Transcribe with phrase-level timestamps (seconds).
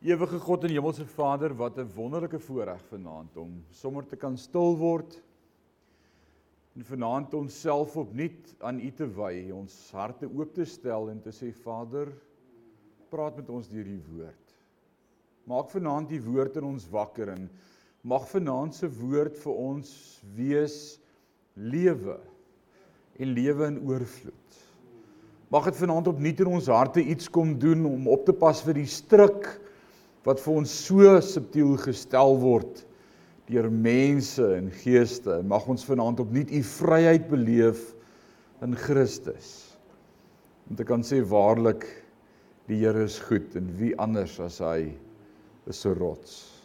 [0.00, 4.78] Ewige God en Hemelse Vader, wat 'n wonderlike voorreg vanaand om sommer te kan stil
[4.78, 5.22] word
[6.74, 11.28] en vanaand onsself opnuut aan U te wy, ons harte oop te stel en te
[11.28, 12.08] sê Vader,
[13.10, 14.56] praat met ons deur U woord.
[15.44, 17.50] Maak vanaand U woord in ons wakker en
[18.00, 20.98] mag vanaand se woord vir ons wees
[21.54, 22.16] lewe
[23.18, 24.60] en lewe in oorvloed.
[25.50, 28.80] Mag dit vanaand opnuut in ons harte iets kom doen om op te pas vir
[28.80, 29.59] die struik
[30.24, 32.84] wat vir ons so subtiel gestel word
[33.50, 35.40] deur mense en geeste.
[35.42, 37.90] Mag ons vanaand opnuut u vryheid beleef
[38.62, 39.76] in Christus.
[40.70, 41.86] Om te kan sê waarlik
[42.70, 44.92] die Here is goed en wie anders as hy
[45.66, 46.60] is 'n rots.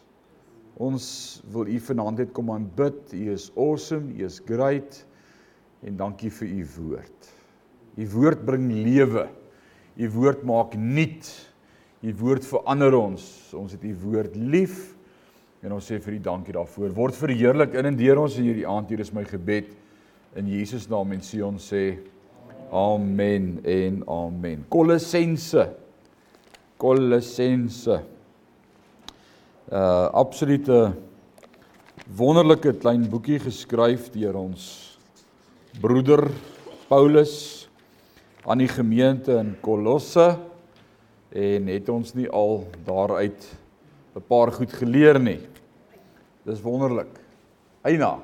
[0.78, 3.12] Ons wil u vanaand net kom aanbid.
[3.12, 5.04] U is awesome, u is great
[5.82, 7.32] en dankie vir u woord.
[7.96, 9.28] U woord bring lewe.
[9.96, 11.45] U woord maak nuut.
[12.06, 13.24] U woord verander ons.
[13.56, 14.92] Ons het u woord lief
[15.64, 16.92] en ons sê vir u dankie daarvoor.
[16.94, 18.92] Word verheerlik in en deur ons in hierdie aand.
[18.92, 19.72] Hier is my gebed
[20.38, 21.96] in Jesus naam en Sion sê
[22.70, 24.62] amen en amen.
[24.70, 25.66] Kolossense.
[26.78, 27.98] Kolossense.
[29.66, 30.92] Uh absolute
[32.14, 34.66] wonderlike klein boekie geskryf deur ons
[35.82, 36.28] broeder
[36.86, 37.66] Paulus
[38.46, 40.36] aan die gemeente in Kolosse
[41.30, 43.56] en het ons nie al daaruit
[44.16, 45.40] 'n paar goed geleer nie.
[46.44, 47.20] Dis wonderlik.
[47.82, 48.18] Eina.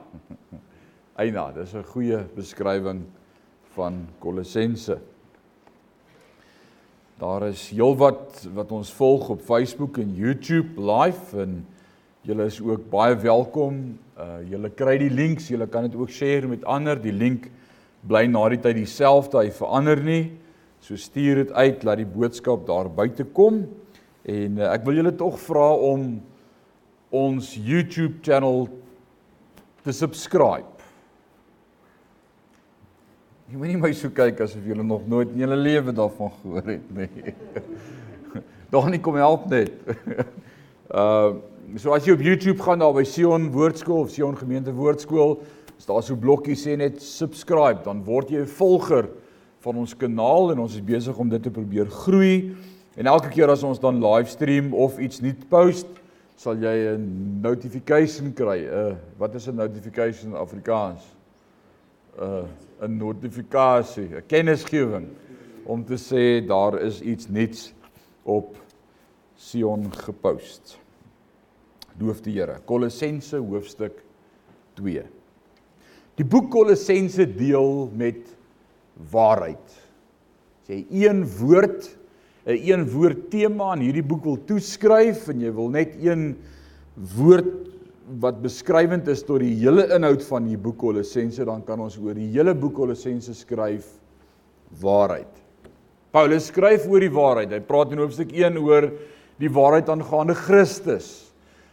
[1.22, 3.02] Eina, dis 'n goeie beskrywing
[3.74, 4.98] van Kolossense.
[7.18, 11.66] Daar is heelwat wat ons volg op Facebook en YouTube live en
[12.22, 13.98] julle is ook baie welkom.
[14.18, 16.98] Uh julle kry die links, julle kan dit ook share met ander.
[16.98, 17.50] Die link
[18.06, 20.32] bly na die tyd dieselfde, hy verander nie.
[20.82, 23.62] So stuur dit uit laat die boodskap daar buite kom
[24.26, 26.16] en uh, ek wil julle tog vra om
[27.14, 28.66] ons YouTube channel
[29.86, 30.66] te subscribe.
[33.52, 36.92] Jy moenie my so kyk asof julle nog nooit in julle lewe daarvan gehoor het
[36.96, 37.34] nie.
[38.94, 39.74] Nie kom help net.
[40.92, 41.38] Uh
[41.80, 45.38] so as jy op YouTube gaan daar by Sion Woordskool of Sion Gemeente Woordskool,
[45.78, 49.08] is daar so blokkie sê net subscribe, dan word jy 'n volger
[49.62, 52.54] van ons kanaal en ons is besig om dit te probeer groei.
[52.98, 55.88] En elke keer as ons dan livestream of iets nuut post,
[56.36, 58.66] sal jy 'n notification kry.
[58.66, 61.02] Uh wat is 'n notification in Afrikaans?
[62.18, 62.44] Uh
[62.82, 65.08] 'n notifikasie, 'n kennisgewing
[65.64, 67.72] om te sê daar is iets nuuts
[68.22, 68.56] op
[69.36, 70.78] Sion gepost.
[71.98, 72.58] Loof die Here.
[72.64, 74.02] Kolossense hoofstuk
[74.74, 75.02] 2.
[76.14, 78.31] Die boek Kolossense deel met
[79.10, 79.80] waarheid.
[80.62, 81.88] As jy een woord,
[82.46, 86.36] 'n een woord tema aan hierdie boek wil toeskryf en jy wil net een
[87.16, 87.72] woord
[88.20, 92.14] wat beskrywend is tot die hele inhoud van die boek Kolossense, dan kan ons oor
[92.14, 93.86] die hele boek Kolossense skryf
[94.82, 95.30] waarheid.
[96.12, 97.52] Paulus skryf oor die waarheid.
[97.54, 98.90] Hy praat in hoofstuk 1 oor
[99.40, 101.08] die waarheid aangaande Christus.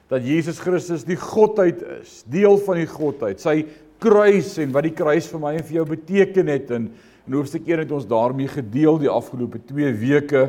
[0.10, 3.42] Dat Jesus Christus die godheid is, deel van die godheid.
[3.42, 3.66] Sy
[4.00, 6.88] kruis en wat die kruis vir my en vir jou beteken het en
[7.30, 10.40] In hoofstuk 1 het ons daarmee gedeel die afgelope 2 weke.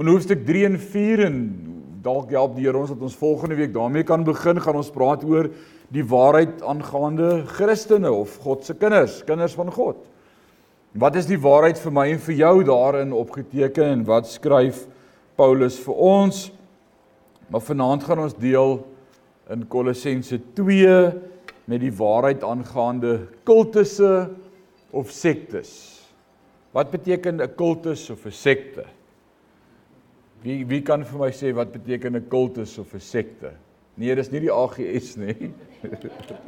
[0.00, 1.34] In hoofstuk 3 en 4 en
[2.00, 5.26] dalk help die Here ons dat ons volgende week daarmee kan begin, gaan ons praat
[5.28, 5.50] oor
[5.92, 9.98] die waarheid aangaande Christene of God se kinders, kinders van God.
[10.96, 14.86] Wat is die waarheid vir my en vir jou daarin opgeteken en wat skryf
[15.36, 16.38] Paulus vir ons?
[17.52, 18.78] Maar vanaand gaan ons deel
[19.52, 20.96] in Kolossense 2
[21.68, 24.30] met die waarheid aangaande kultusse
[24.96, 25.95] of sektes.
[26.76, 28.84] Wat beteken 'n kultus of 'n sekte?
[30.42, 33.52] Wie wie kan vir my sê wat beteken 'n kultus of 'n sekte?
[33.96, 35.52] Nee, dis nie die AGS nie.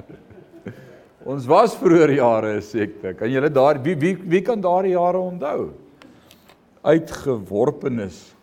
[1.32, 3.14] Ons was vroeër jare 'n sekte.
[3.14, 5.72] Kan julle daar wie wie wie kan daardie jare onthou?
[6.84, 8.34] Uitgeworpenes.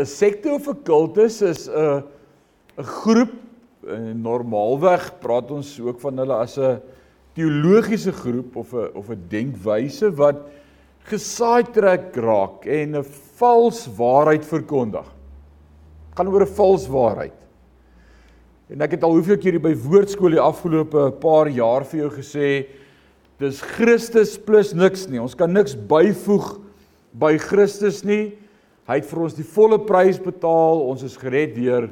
[0.00, 2.02] 'n Sekte of 'n kultus is 'n
[2.78, 3.32] 'n groep
[4.14, 6.82] normaalweg praat ons ook van hulle as 'n
[7.36, 10.48] teologiese groep of 'n of 'n denkwyse wat
[11.04, 13.04] gesaai trek raak en 'n
[13.38, 15.06] vals waarheid verkondig.
[16.16, 17.46] Gaan oor 'n vals waarheid.
[18.68, 22.10] En ek het al hoeveel keer hier by woordskool die afgelope paar jaar vir jou
[22.10, 22.66] gesê
[23.38, 25.20] dis Christus plus niks nie.
[25.20, 26.58] Ons kan niks byvoeg
[27.12, 28.34] by Christus nie.
[28.88, 30.80] Hy het vir ons die volle prys betaal.
[30.88, 31.90] Ons is gered deur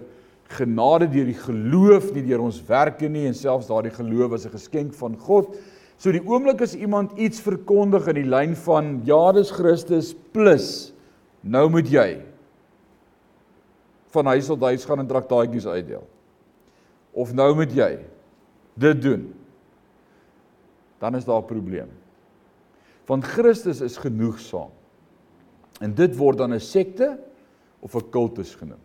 [0.49, 4.51] genade deur die geloof nie deur ons werke nie en selfs daardie geloof is 'n
[4.51, 5.57] geskenk van God.
[5.97, 10.93] So die oomblik as iemand iets verkondig in die lyn van ja, dis Christus plus
[11.43, 12.23] nou moet jy
[14.15, 16.07] van huis tot huis gaan en traktaatjies uitdeel.
[17.13, 17.99] Of nou moet jy
[18.75, 19.35] dit doen.
[20.99, 21.91] Dan is daar 'n probleem.
[23.07, 24.71] Want Christus is genoegsaam.
[25.81, 27.19] En dit word dan 'n sekte
[27.81, 28.81] of 'n kultus genoem.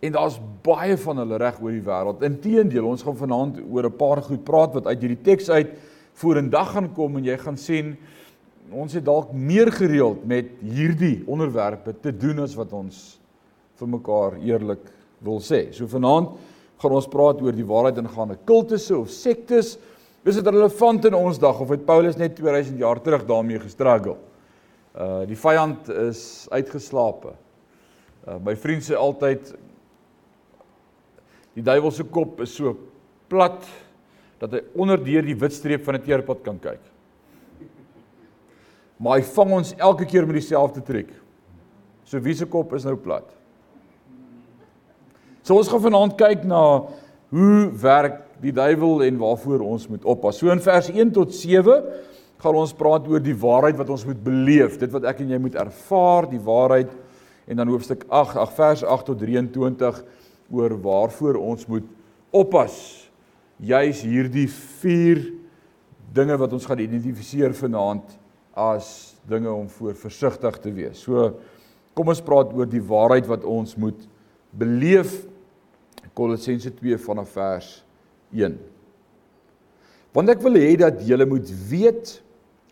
[0.00, 2.22] En daar's baie van hulle reg oor die wêreld.
[2.24, 5.70] Inteendeel, ons gaan vanaand oor 'n paar goed praat wat uit hierdie teks uit
[6.12, 7.96] vorendag gaan kom en jy gaan sien
[8.70, 13.20] ons het dalk meer gereeld met hierdie onderwerpe te doen as wat ons
[13.80, 14.84] vir mekaar eerlik
[15.24, 15.72] wil sê.
[15.72, 16.36] So vanaand
[16.80, 19.78] gaan ons praat oor die waarheid en gaan 'n kultusse of sektes.
[20.24, 24.16] Is dit relevant in ons dag of het Paulus net 2000 jaar terug daarmee gestruggle?
[24.94, 27.32] Uh die vyand is uitgeslape.
[28.28, 29.54] Uh my vriend sê altyd
[31.54, 32.76] die duiwel se kop is so
[33.30, 33.64] plat
[34.40, 36.80] dat hy onder deur die wit streep van 'n teerpad kan kyk.
[38.98, 41.10] Maar hy vang ons elke keer met dieselfde triek.
[42.04, 43.24] So wie se kop is nou plat?
[45.42, 46.86] So ons gaan vanaand kyk na
[47.30, 50.38] hoe werk die duiwel en waarvoor ons moet oppas.
[50.38, 51.84] So in vers 1 tot 7
[52.40, 55.38] gaan ons praat oor die waarheid wat ons moet beleef, dit wat ek en jy
[55.38, 56.92] moet ervaar, die waarheid
[57.50, 60.00] en dan hoofstuk 8, ag vers 8 tot 23
[60.50, 61.86] oor waarvoor ons moet
[62.30, 62.74] oppas.
[63.60, 64.48] Juis hierdie
[64.80, 65.22] vier
[66.14, 68.16] dinge wat ons gaan identifiseer vanaand
[68.58, 71.04] as dinge om voor versigtig te wees.
[71.04, 71.36] So
[71.94, 74.00] kom ons praat oor die waarheid wat ons moet
[74.50, 75.22] beleef.
[76.16, 77.68] Kolossense 2 vanaf vers
[78.34, 78.56] 1.
[80.16, 82.16] Want ek wil hê dat julle moet weet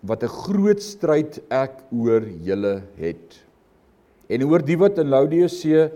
[0.03, 3.39] wat 'n groot stryd ek oor julle het.
[4.29, 5.89] En oor die wat in Laodicea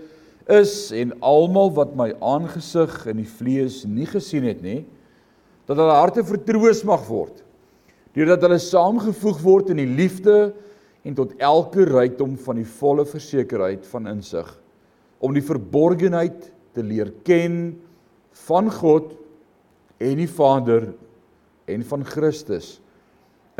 [0.50, 4.82] is en almal wat my aangesig in die vlees nie gesien het nie
[5.68, 7.42] dat hulle harte vertroos mag word
[8.16, 10.52] deurdat hulle saamgevoeg word in die liefde
[11.06, 14.50] en tot elke rykdom van die volle versekerheid van insig
[15.22, 17.74] om die verborgenheid te leer ken
[18.46, 19.14] van God
[20.02, 20.90] en die Vader
[21.70, 22.76] en van Christus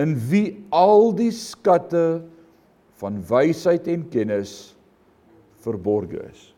[0.01, 2.23] in wie al die skatte
[3.03, 4.73] van wysheid en kennis
[5.63, 6.52] verborge is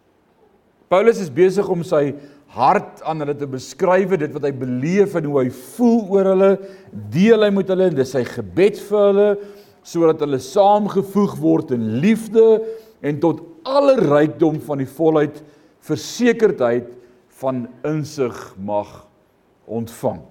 [0.94, 2.12] Paulus is besig om sy
[2.55, 6.50] hart aan hulle te beskryf, dit wat hy beleef en hoe hy voel oor hulle,
[7.11, 9.31] deel hy met hulle en dis sy gebed vir hulle
[9.85, 12.44] sodat hulle saamgevoeg word in liefde
[13.05, 15.43] en tot alle rykdom van die volheid
[15.85, 16.87] versekerdheid
[17.43, 19.02] van insig mag
[19.67, 20.23] ontvang.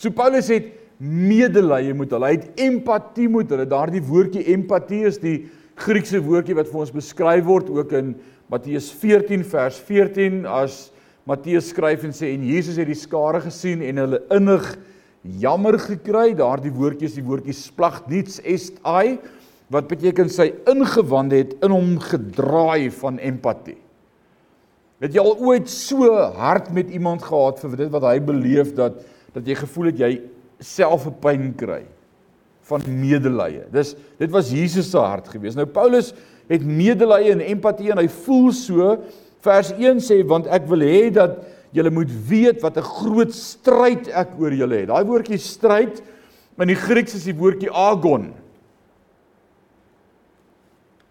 [0.00, 3.68] So Paulus het medelee met hulle, hy het empatie met hulle.
[3.68, 5.36] Daardie woordjie empatie is die
[5.78, 8.16] Griekse woordjie wat vir ons beskryf word ook in
[8.48, 10.88] Matteus 14 vers 14 as
[11.28, 14.70] Matteus skryf en sê en Jesus het die skare gesien en hulle innig
[15.42, 16.32] jammer gekry.
[16.38, 19.18] Daardie woordjie is die woordjie splagniets est ai
[19.68, 23.76] wat beteken sy ingewande het in hom gedraai van empatie.
[25.04, 26.08] Het jy al ooit so
[26.38, 29.04] hard met iemand gehad vir dit wat hy beleef dat
[29.36, 30.12] dat jy gevoel het jy
[30.64, 31.84] self 'n pyn kry
[32.68, 33.64] van medelee.
[33.72, 35.56] Dis dit was Jesus se hart gewees.
[35.56, 36.12] Nou Paulus
[36.48, 38.96] het medelee en empatie en hy voel so
[39.44, 41.38] vers 1 sê want ek wil hê dat
[41.76, 44.88] julle moet weet wat 'n groot stryd ek oor julle het.
[44.88, 46.02] Daai woordjie stryd
[46.58, 48.34] in die Grieks is die woordjie agon.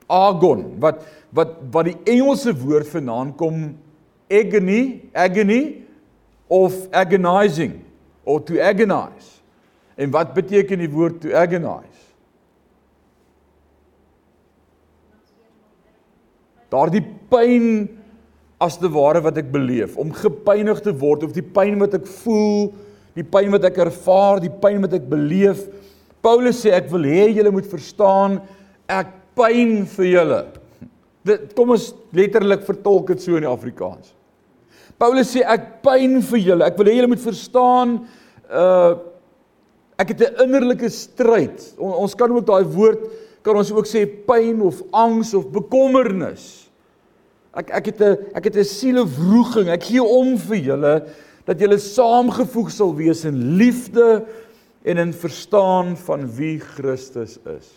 [0.10, 3.78] Agon wat wat wat die Engelse woord vanaand kom
[4.30, 5.84] agony, agony
[6.50, 7.84] of agonizing
[8.26, 9.37] or to agonize.
[9.98, 12.08] En wat beteken die woord to agonize?
[16.74, 17.88] daardie pyn
[18.64, 22.08] as te ware wat ek beleef om gepynig te word of die pyn wat ek
[22.24, 22.72] voel
[23.18, 25.64] die pyn wat ek ervaar die pyn wat ek beleef.
[26.22, 28.38] Paulus sê ek wil hê julle moet verstaan
[28.94, 30.42] ek pyn vir julle.
[31.26, 34.14] Dit kom ons letterlik vertolk dit so in die Afrikaans.
[35.02, 36.68] Paulus sê ek pyn vir julle.
[36.68, 38.02] Ek wil hê julle moet verstaan
[38.48, 38.98] uh
[39.98, 43.08] ek het 'n innerlike stryd On, ons kan ook daai woord
[43.42, 46.68] kan ons ook sê pyn of angs of bekommernis.
[47.56, 49.70] Ek ek het 'n ek het 'n sielewroeging.
[49.70, 51.08] Ek gee om vir julle
[51.46, 54.26] dat julle saamgevoeg sal wees in liefde
[54.84, 57.72] en in verstaan van wie Christus is.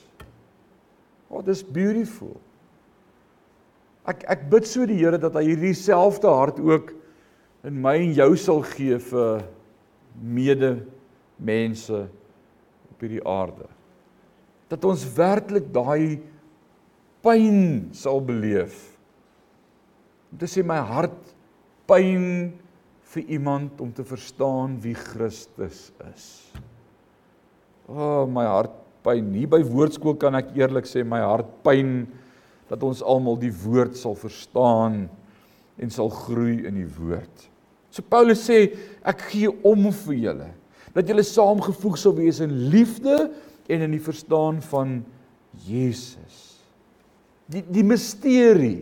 [1.28, 2.36] Oh, dis beautiful.
[4.06, 6.92] Ek ek bid so die Here dat hy hierdie selfde hart ook
[7.64, 9.44] in my en jou sal gee vir
[10.20, 10.82] mede
[11.40, 12.04] mense
[12.90, 13.68] op hierdie aarde
[14.70, 16.20] dat ons werklik daai
[17.24, 18.76] pyn sal beleef.
[20.30, 21.32] Om te sê my hart
[21.90, 22.52] pyn
[23.10, 26.26] vir iemand om te verstaan wie Christus is.
[27.90, 29.32] O, oh, my hart pyn.
[29.34, 32.04] Hier by woordskool kan ek eerlik sê my hart pyn
[32.70, 35.08] dat ons almal die woord sal verstaan
[35.80, 37.48] en sal groei in die woord.
[37.90, 38.68] So Paulus sê
[39.02, 40.50] ek gee om vir julle
[40.96, 43.30] dat julle saamgevoeg sal wees in liefde
[43.70, 45.00] en in die verstaan van
[45.66, 46.38] Jesus.
[47.50, 48.80] Die die misterie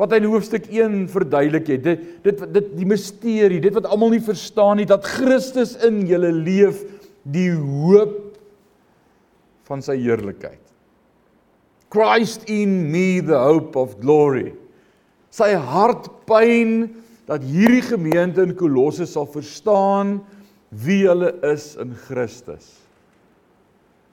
[0.00, 1.84] wat hy in hoofstuk 1 verduidelik het.
[1.84, 6.32] Dit dit dit die misterie, dit wat almal nie verstaan nie dat Christus in julle
[6.34, 6.82] leef,
[7.22, 8.32] die hoop
[9.68, 10.58] van sy heerlikheid.
[11.92, 14.54] Christ in me the hope of glory.
[15.32, 16.88] Sy hartpyn
[17.28, 20.18] dat hierdie gemeente in Kolosse sal verstaan
[20.72, 22.78] wie hulle is in Christus.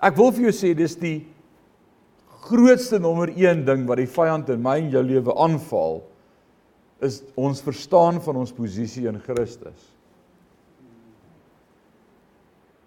[0.03, 1.17] Ek wil vir jou sê dis die
[2.45, 6.01] grootste nommer 1 ding wat die vyand in my en jou lewe aanval
[7.03, 9.87] is ons verstaan van ons posisie in Christus.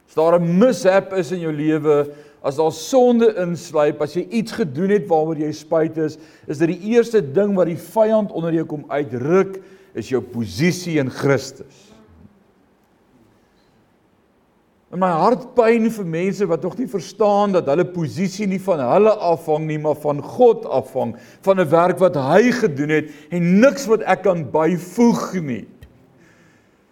[0.09, 2.13] As daar 'n mishap is in jou lewe,
[2.45, 6.69] as daar sonde insluip, as jy iets gedoen het waaroor jy spyt is, is dit
[6.69, 9.63] die eerste ding wat die vyand onder jou kom uitruk,
[9.95, 11.92] is jou posisie in Christus.
[14.93, 18.83] In my hart pyn vir mense wat nog nie verstaan dat hulle posisie nie van
[18.85, 23.61] hulle afhang nie, maar van God afhang, van 'n werk wat hy gedoen het en
[23.61, 25.67] niks wat ek kan byvoeg nie.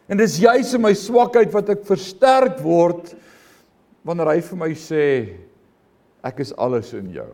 [0.09, 3.15] En dis juis in my swakheid wat ek versterk word
[4.03, 5.37] wanneer hy vir my sê
[6.25, 7.29] ek is alles in jou.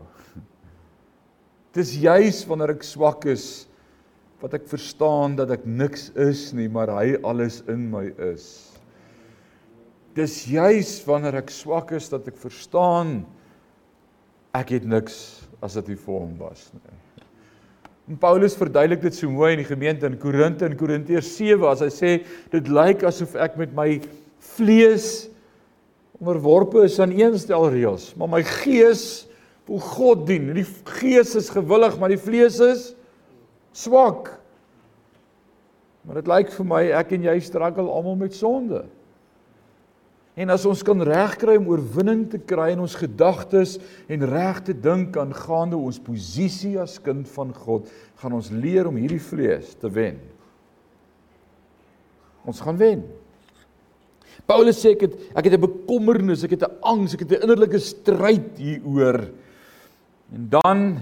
[1.77, 3.67] Dis juis wanneer ek swak is
[4.41, 8.66] wat ek verstaan dat ek niks is nie, maar hy alles in my is
[10.17, 13.21] dis juis wanneer ek swak is dat ek verstaan
[14.57, 15.17] ek het niks
[15.61, 16.97] as dit nie vir hom was nie.
[18.07, 21.83] En Paulus verduidelik dit so mooi in die gemeente in Korinte in Korintiërs 7 as
[21.83, 22.11] hy sê
[22.53, 23.89] dit lyk asof ek met my
[24.55, 25.27] vlees
[26.17, 29.27] onderworpe is aan een stel reëls, maar my gees
[29.67, 30.47] wil God dien.
[30.55, 30.65] Die
[30.97, 32.93] gees is gewillig, maar die vlees is
[33.75, 34.31] swak.
[36.07, 38.85] Maar dit lyk vir my ek en jy struggle almal met sonde.
[40.37, 44.75] En as ons kan regkry om oorwinning te kry in ons gedagtes en reg te
[44.77, 47.89] dink aangaande ons posisie as kind van God,
[48.21, 50.19] gaan ons leer om hierdie vlees te wen.
[52.45, 53.01] Ons gaan wen.
[54.47, 57.43] Paulus sê ek het ek het 'n bekommernis, ek het 'n angs, ek het 'n
[57.43, 59.33] innerlike stryd hieroor.
[60.31, 60.99] En dan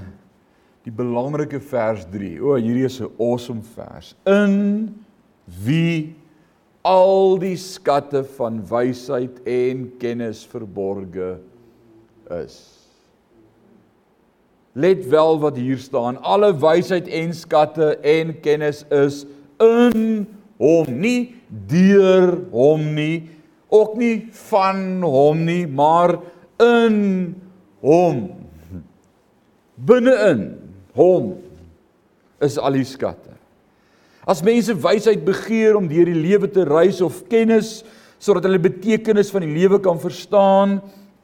[0.85, 2.39] die belangrike vers 3.
[2.41, 4.15] O, hierdie is 'n awesome vers.
[4.25, 4.95] In
[5.45, 6.15] wie
[6.85, 11.35] al die skatte van wysheid en kennis verborge
[12.37, 12.57] is.
[14.75, 16.19] Let wel wat hier staan.
[16.21, 19.23] Alle wysheid en skatte en kennis is
[19.63, 20.25] in
[20.61, 21.35] hom, nie
[21.71, 23.29] deur hom nie,
[23.73, 26.17] ook nie van hom nie, maar
[26.61, 26.99] in
[27.81, 28.27] hom.
[29.75, 30.43] Binne-in
[30.95, 31.33] hom
[32.43, 33.34] is al die skatte.
[34.25, 37.83] As mense wysheid begeer om deur die lewe te reis of kennis
[38.21, 40.79] sodat hulle betekenis van die lewe kan verstaan,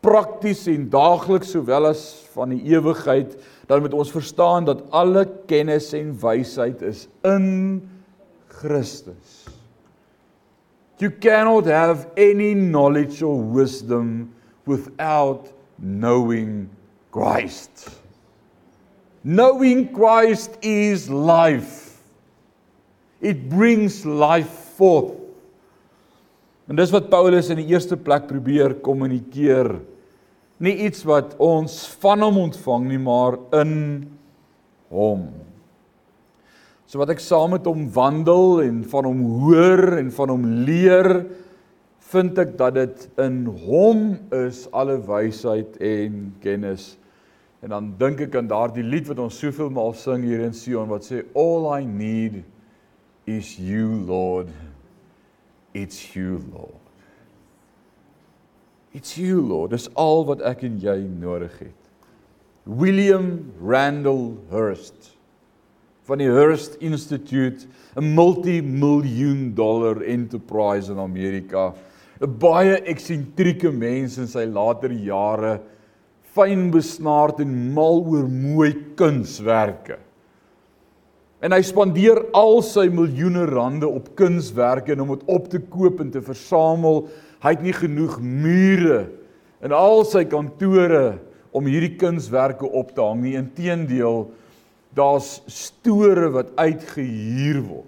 [0.05, 2.03] prakties en daagliks sowel as
[2.35, 3.33] van die ewigheid,
[3.69, 7.81] dan moet ons verstaan dat alle kennis en wysheid is in
[8.51, 9.47] Christus.
[11.01, 14.33] You cannot have any knowledge or wisdom
[14.65, 16.69] without knowing
[17.11, 17.89] Christ.
[19.23, 21.90] Knowing Christ is life.
[23.21, 25.17] It brings life forth.
[26.65, 29.75] En dis wat Paulus in die eerste plek probeer kommunikeer.
[30.61, 33.73] Nie iets wat ons van hom ontvang nie, maar in
[34.93, 35.27] hom.
[36.89, 41.11] So wat ek saam met hom wandel en van hom hoor en van hom leer,
[42.11, 44.01] vind ek dat dit in hom
[44.35, 46.95] is alle wysheid en kennis.
[47.63, 50.89] En dan dink ek aan daardie lied wat ons soveel maal sing hier in Sion
[50.91, 52.41] wat sê all I need
[53.37, 54.47] is you, Lord.
[55.73, 56.81] It's you, Lord.
[58.93, 59.71] It's you, Lord.
[59.71, 61.77] Dis al wat ek en jy nodig het.
[62.65, 65.15] William Randall Hearst
[66.09, 71.73] van die Hearst Institute, 'n multimiljoen dollar enterprise in Amerika,
[72.19, 75.61] 'n baie eksentrieke mens in sy later jare,
[76.33, 79.99] fyn besnaard en mal oor mooi kunswerke.
[81.41, 86.11] En hy spandeer al sy miljoene rande op kunswerke om dit op te koop en
[86.13, 87.07] te versamel.
[87.41, 89.07] Hy het nie genoeg mure
[89.65, 91.17] in al sy kantore
[91.53, 93.35] om hierdie kunswerke op te hang nie.
[93.39, 94.27] Inteendeel,
[94.97, 97.87] daar's store wat uitgehuur word.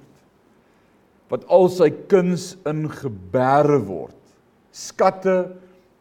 [1.29, 4.17] Wat al sy kuns in geberre word.
[4.74, 5.38] Skatte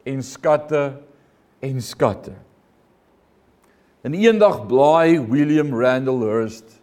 [0.08, 0.86] en skatte
[1.62, 2.32] en skatte.
[4.02, 6.81] En eendag blaai William Randall Hearst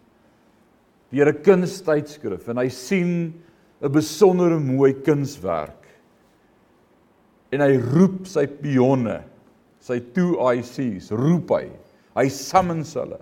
[1.10, 3.32] deur 'n kunstydskrif en hy sien
[3.82, 5.88] 'n besondere mooi kunswerk.
[7.50, 9.22] En hy roep sy pionne,
[9.80, 11.66] sy 2ICs, roep hy.
[12.14, 13.18] Hy summons hulle.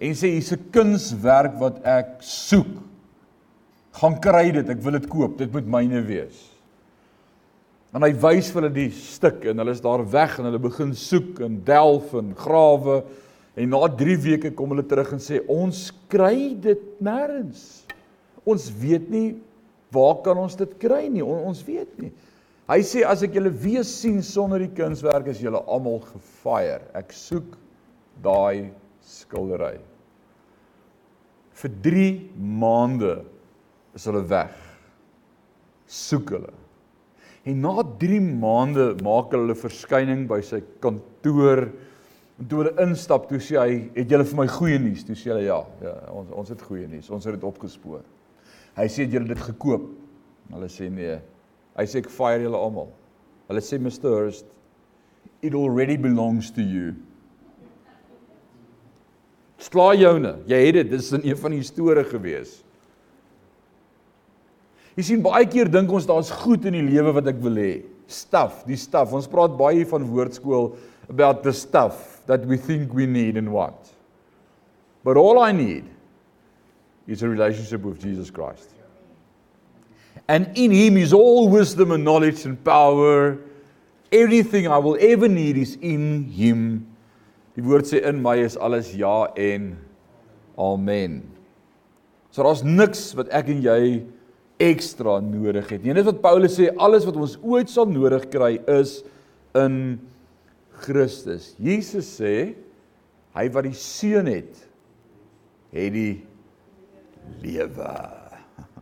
[0.00, 2.78] En sê hier's 'n kunswerk wat ek soek.
[3.92, 5.38] Gaan kry dit, ek wil dit koop.
[5.38, 6.50] Dit moet myne wees.
[7.92, 10.94] En hy wys vir hulle die stuk en hulle is daar weg en hulle begin
[10.94, 13.02] soek en delf en grawe
[13.56, 15.78] en na 3 weke kom hulle terug en sê ons
[16.12, 17.84] kry dit nêrens.
[18.46, 19.28] Ons weet nie
[19.94, 21.22] waar kan ons dit kry nie.
[21.22, 22.12] On, ons weet nie.
[22.70, 26.86] Hy sê as ek julle weer sien sonder die kunswerk is julle almal gefire.
[26.94, 27.56] Ek soek
[28.22, 28.70] daai
[29.02, 29.80] skildery.
[31.60, 32.06] Vir 3
[32.62, 33.16] maande
[33.98, 34.54] is hulle weg.
[35.90, 36.54] Soek hulle.
[37.48, 41.66] En na 3 maande maak hulle 'n verskyning by sy kantoor.
[42.40, 45.28] En toe hulle instap, toe sê hy, "Het julle vir my goeie nuus?" Toe sê
[45.28, 47.10] hulle, "Ja, ja, ons ons het goeie nuus.
[47.10, 48.00] Ons het dit opgespoor."
[48.76, 49.90] Hy sê, "Het julle dit gekoop?"
[50.52, 51.18] Hulle sê, "Nee."
[51.76, 52.88] Hy sê, "Ek fire julle almal."
[53.48, 54.08] Hulle sê, "Mr.
[54.08, 54.46] Hurst,
[55.42, 56.94] it already belongs to you."
[59.58, 60.36] Sla joune.
[60.46, 60.90] Jy het dit.
[60.90, 62.62] Dit is in een van die storie gewees.
[64.96, 67.84] Jy sien baie keer dink ons daar's goed in die lewe wat ek wil hê.
[68.10, 69.12] Stuff, die stuff.
[69.12, 70.72] Ons praat baie van woordskool
[71.10, 73.94] about the stuff that we think we need and want.
[75.02, 75.84] But all I need
[77.06, 78.70] is a relationship with Jesus Christ.
[80.28, 83.38] And in him is all wisdom and knowledge and power.
[84.12, 86.86] Everything I will ever need is in him.
[87.56, 89.74] Die woord sê in my is alles ja en
[90.58, 91.24] amen.
[92.30, 93.80] So daar's niks wat ek en jy
[94.62, 95.82] ekstra nodig het.
[95.82, 99.00] Nie net wat Paulus sê alles wat ons ooit sal nodig kry is
[99.58, 99.98] in
[100.80, 101.52] Christus.
[101.60, 102.54] Jesus sê
[103.36, 104.64] hy wat die seun het
[105.70, 106.14] het die
[107.44, 107.92] lewe.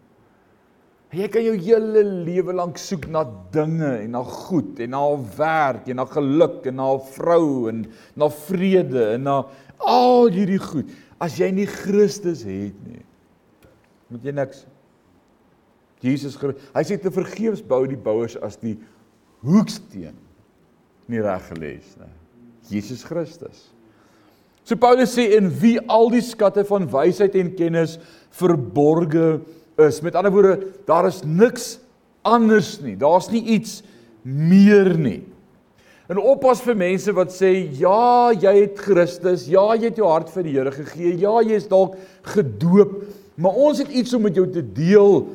[1.19, 5.03] Jy kan jou hele lewe lank soek na dinge en na goed en na
[5.37, 7.85] werk en na geluk en na 'n vrou en
[8.17, 9.37] na vrede en na
[9.79, 10.89] al hierdie goed.
[11.21, 13.05] As jy nie Christus het nie,
[14.09, 14.65] moet jy niks
[16.05, 18.77] Jesus hy sê te vergeefs bou die bouers as die
[19.43, 20.17] hoeksteen
[21.09, 22.15] nie reg gelê is nie.
[22.69, 23.69] Jesus Christus.
[24.69, 27.97] So Paulus sê in wie al die skatte van wysheid en kennis
[28.37, 29.39] verborge
[29.81, 30.03] is.
[30.05, 31.79] Met ander woorde, daar is niks
[32.27, 32.93] anders nie.
[33.01, 33.81] Daar's nie iets
[34.23, 35.23] meer nie.
[36.09, 40.31] En oppas vir mense wat sê ja, jy het Christus, ja, jy het jou hart
[40.33, 41.99] vir die Here gegee, ja, jy is dalk
[42.33, 42.95] gedoop,
[43.37, 45.27] maar ons het iets om met jou te deel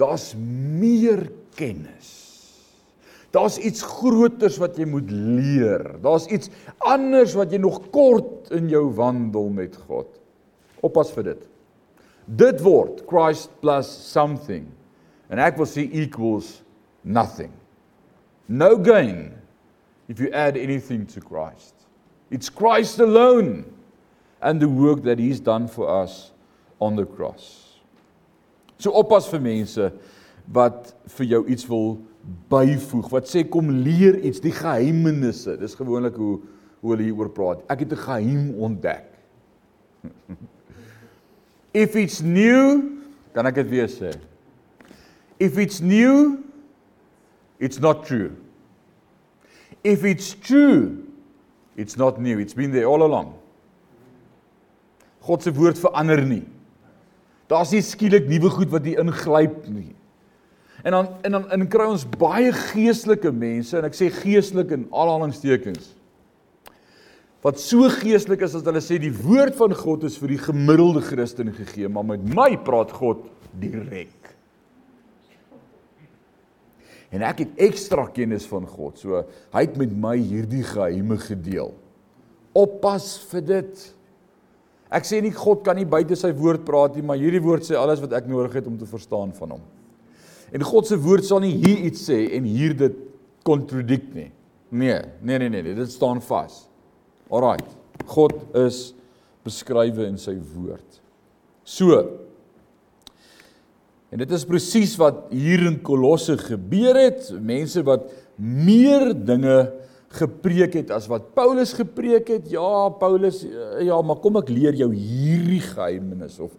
[0.00, 2.21] daar's meer kennis.
[3.32, 5.86] Daar's iets groters wat jy moet leer.
[6.04, 6.50] Daar's iets
[6.84, 10.10] anders wat jy nog kort in jou wandel met God.
[10.84, 11.46] Oppas vir dit.
[12.26, 14.66] Dit word Christ plus something.
[15.32, 16.60] En ek wil sê equals
[17.02, 17.52] nothing.
[18.52, 19.32] No gain
[20.12, 21.72] if you add anything to Christ.
[22.30, 23.64] It's Christ alone
[24.42, 26.32] and the work that he's done for us
[26.80, 27.78] on the cross.
[28.76, 29.88] So oppas vir mense
[30.52, 32.00] wat vir jou iets wil
[32.52, 33.08] byvoeg.
[33.10, 35.56] Wat sê kom leer iets, die geheimenisse.
[35.60, 36.40] Dis gewoonlik hoe
[36.82, 37.60] hoe hulle hieroor praat.
[37.70, 39.06] Ek het 'n geheim ontdek.
[41.84, 42.82] If it's new,
[43.32, 44.10] kan ek dit weer sê.
[45.38, 46.42] If it's new,
[47.58, 48.32] it's not true.
[49.82, 51.06] If it's true,
[51.76, 52.38] it's not new.
[52.38, 53.34] It's been there all along.
[55.20, 56.44] God se woord verander nie.
[57.46, 59.94] Daar's nie skielik nuwe goed wat hier ingryp nie.
[60.82, 64.88] En dan en dan en kry ons baie geestelike mense en ek sê geestelik in
[64.90, 65.92] aanhalingstekens.
[67.42, 71.02] Wat so geestelik is as hulle sê die woord van God is vir die gemiddelde
[71.06, 73.24] Christen gegee, maar met my praat God
[73.58, 74.14] direk.
[77.12, 78.96] En ek het ekstra kennis van God.
[78.98, 81.74] So hy het met my hierdie geheime gedeel.
[82.56, 83.84] Oppas vir dit.
[84.92, 87.76] Ek sê nie God kan nie buite sy woord praat nie, maar hierdie woord sê
[87.78, 89.62] alles wat ek nodig het om te verstaan van hom.
[90.52, 92.96] En God se woord sal nie hier iets sê en hier dit
[93.46, 94.30] kontradik nie.
[94.72, 96.66] Nee, nee nee nee, dit staan vas.
[97.32, 97.60] Alraai.
[98.08, 98.90] God is
[99.46, 101.00] beskrywe in sy woord.
[101.64, 101.98] So.
[104.12, 107.30] En dit is presies wat hier in Kolosse gebeur het.
[107.40, 109.56] Mense wat meer dinge
[110.12, 112.50] gepreek het as wat Paulus gepreek het.
[112.52, 116.52] Ja, Paulus, eh, ja, maar kom ek leer jou hierdie geheimenis of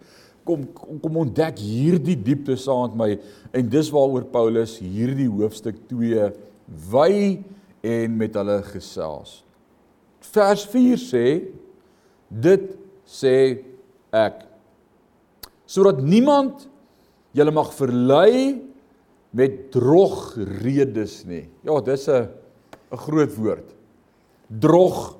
[0.44, 3.10] kom kom ontdek hierdie diepte saam met my
[3.60, 6.30] en dis waaroor Paulus hierdie hoofstuk 2
[6.92, 7.14] wy
[7.84, 9.42] en met hulle gesels.
[10.34, 11.26] Vers 4 sê
[12.28, 12.70] dit
[13.04, 13.36] sê
[14.14, 14.44] ek
[15.68, 16.68] sodat niemand
[17.34, 18.62] julle mag verlei
[19.34, 21.48] met drog redes nie.
[21.66, 22.28] Ja, dis 'n
[22.92, 23.68] 'n groot woord.
[24.48, 25.16] Drog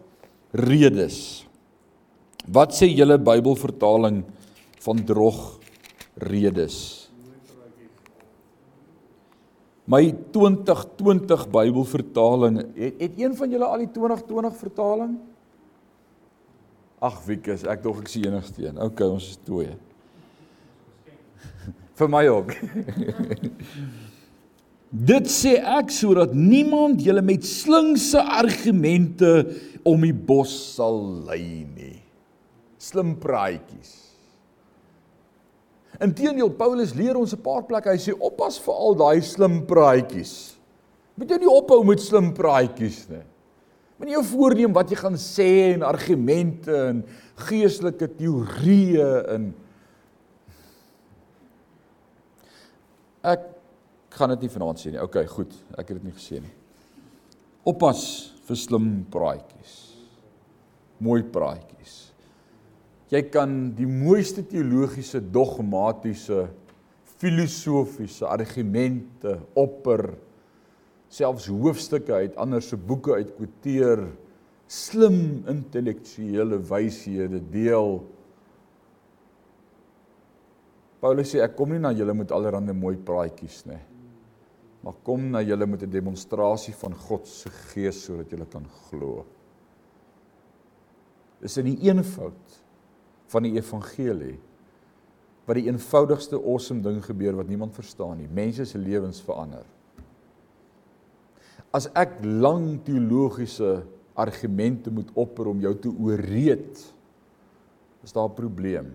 [0.52, 1.44] redes.
[2.46, 4.22] Wat sê julle Bybelvertaling
[4.84, 5.40] van drog
[6.20, 7.04] redes?
[9.84, 15.18] My 2020 Bybelvertaling, het, het een van julle al die 2020 vertaling?
[17.04, 18.80] Ag, Wiekus, ek dog ek sien enigste een.
[18.80, 19.74] OK, ons is twee.
[22.00, 22.54] Vir my ook.
[25.10, 29.32] Dit sê ek sodat niemand julle met slinkse argumente
[29.84, 31.98] om die bos sal lei nie.
[32.80, 34.03] Slim praatjies.
[36.02, 37.90] Inteendeel Paulus leer ons 'n paar plekke.
[37.90, 40.56] Hy sê oppas vir al daai slim praatjies.
[41.16, 43.22] Moet jy nie ophou met slim praatjies nie.
[43.98, 47.04] Moenie jou voorneem wat jy gaan sê en argumente en
[47.46, 49.54] geestelike teorieë en
[53.22, 53.46] ek
[54.10, 55.00] gaan dit nie vanaand sê nie.
[55.00, 55.54] OK, goed.
[55.78, 56.52] Ek het dit nie gesê nie.
[57.64, 59.76] Oppas vir slim praatjies.
[60.98, 62.03] Mooi praatjies.
[63.14, 66.48] Jy kan die mooiste teologiese dogmatiese
[67.20, 70.08] filosofiese argumente opper
[71.14, 74.02] selfs hoofstukke uit ander se boeke uitquoteer
[74.66, 78.00] slim intellektuele wyshede deel.
[81.04, 83.82] Paulus sê ek kom nie na julle met allerlei mooi praatjies nie
[84.84, 89.24] maar kom na julle met 'n demonstrasie van God se gees sodat julle kan glo.
[91.40, 92.63] Dis in die eenvoud
[93.34, 94.38] van die evangelie
[95.44, 98.28] wat die eenvoudigste awesome ding gebeur wat niemand verstaan nie.
[98.32, 99.66] Mense se lewens verander.
[101.74, 103.82] As ek lang teologiese
[104.16, 106.80] argumente moet opper om jou te ooreed,
[108.04, 108.94] is daar 'n probleem.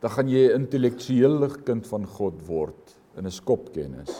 [0.00, 4.10] Dan gaan jy 'n intellektuele kind van God word in 'n skopkennis.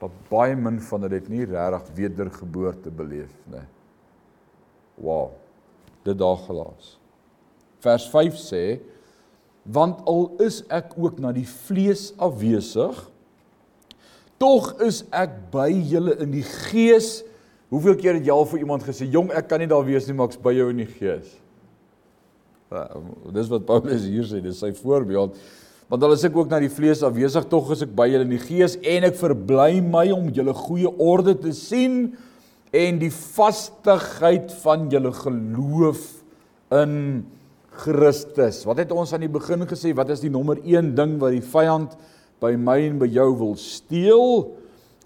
[0.00, 3.66] Maar baie min van dit het nie regtig wedergeboorte beleef nie.
[4.94, 5.30] Wow.
[6.02, 6.99] Dit daar gelaas.
[7.84, 8.64] Vers 5 sê
[9.70, 12.96] want al is ek ook na die vlees afwesig
[14.40, 17.20] tog is ek by julle in die gees.
[17.70, 20.16] Hoeveel keer het jy al vir iemand gesê jong ek kan nie daar wees nie
[20.16, 21.34] maar ek's by jou in die gees?
[23.34, 25.36] Dis wat Paulus hier sê dis sy voorbeeld.
[25.90, 28.32] Want al is ek ook na die vlees afwesig tog is ek by julle in
[28.32, 32.14] die gees en ek verbly my om julle goeie orde te sien
[32.70, 36.04] en die vastigheid van julle geloof
[36.78, 36.94] in
[37.80, 38.62] Christus.
[38.68, 39.94] Wat het ons aan die begin gesê?
[39.96, 41.96] Wat is die nommer 1 ding wat die vyand
[42.42, 44.50] by my en by jou wil steel?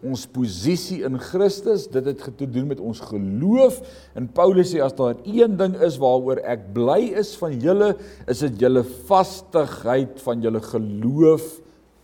[0.05, 1.87] Ons posisie in Christus.
[1.93, 3.79] Dit het te doen met ons geloof.
[4.19, 7.95] En Paulus sê as daar een ding is waaroor ek bly is van julle,
[8.29, 11.49] is dit julle vastigheid van julle geloof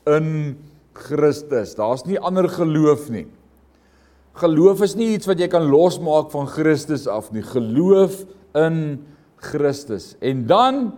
[0.09, 0.31] in
[0.97, 1.77] Christus.
[1.79, 3.27] Daar's nie ander geloof nie.
[4.41, 7.45] Geloof is nie iets wat jy kan losmaak van Christus af nie.
[7.45, 8.23] Geloof
[8.57, 9.19] in Christus.
[10.21, 10.93] En dan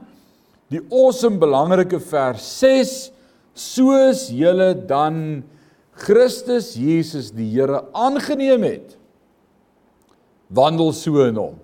[0.73, 2.95] die awesome belangrike vers 6
[3.55, 5.43] soos julle dan
[5.93, 8.97] Christus Jesus die Here aangeneem het
[10.53, 11.57] wandel so in hom.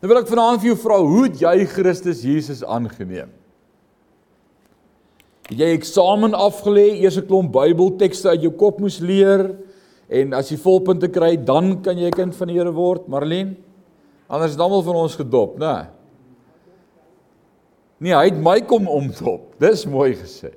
[0.00, 3.30] Nou wil ek vanaand vir jou vra, hoe het jy Christus Jesus aangeneem?
[5.50, 9.56] Het jy eksamen afgelê, eers 'n klomp Bybeltekste uit jou kop moes leer
[10.08, 13.56] en as jy volpunte kry, dan kan jy 'n kind van die Here word, Marlene?
[14.30, 15.90] Anders is almal van ons gedop, né?
[18.00, 19.50] Nee, hy het my kom omdop.
[19.60, 20.54] Dis mooi gesê.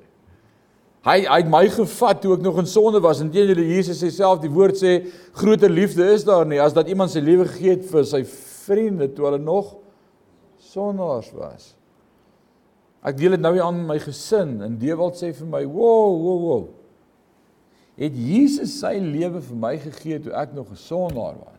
[1.04, 3.20] Hy hy het my gevat toe ek nog in sonde was.
[3.20, 4.94] Inteendeel Jesus sê self die woord sê
[5.36, 8.22] groter liefde is daar nie as dat iemand sy lewe gegee het vir sy
[8.64, 9.74] vriende toe hulle nog
[10.72, 11.74] sondaars was.
[13.04, 16.64] Ek deel dit nou aan my gesin en Dewald sê vir my, "Woew, woew, woew."
[18.00, 21.53] Het Jesus sy lewe vir my gegee toe ek nog 'n sondaar was?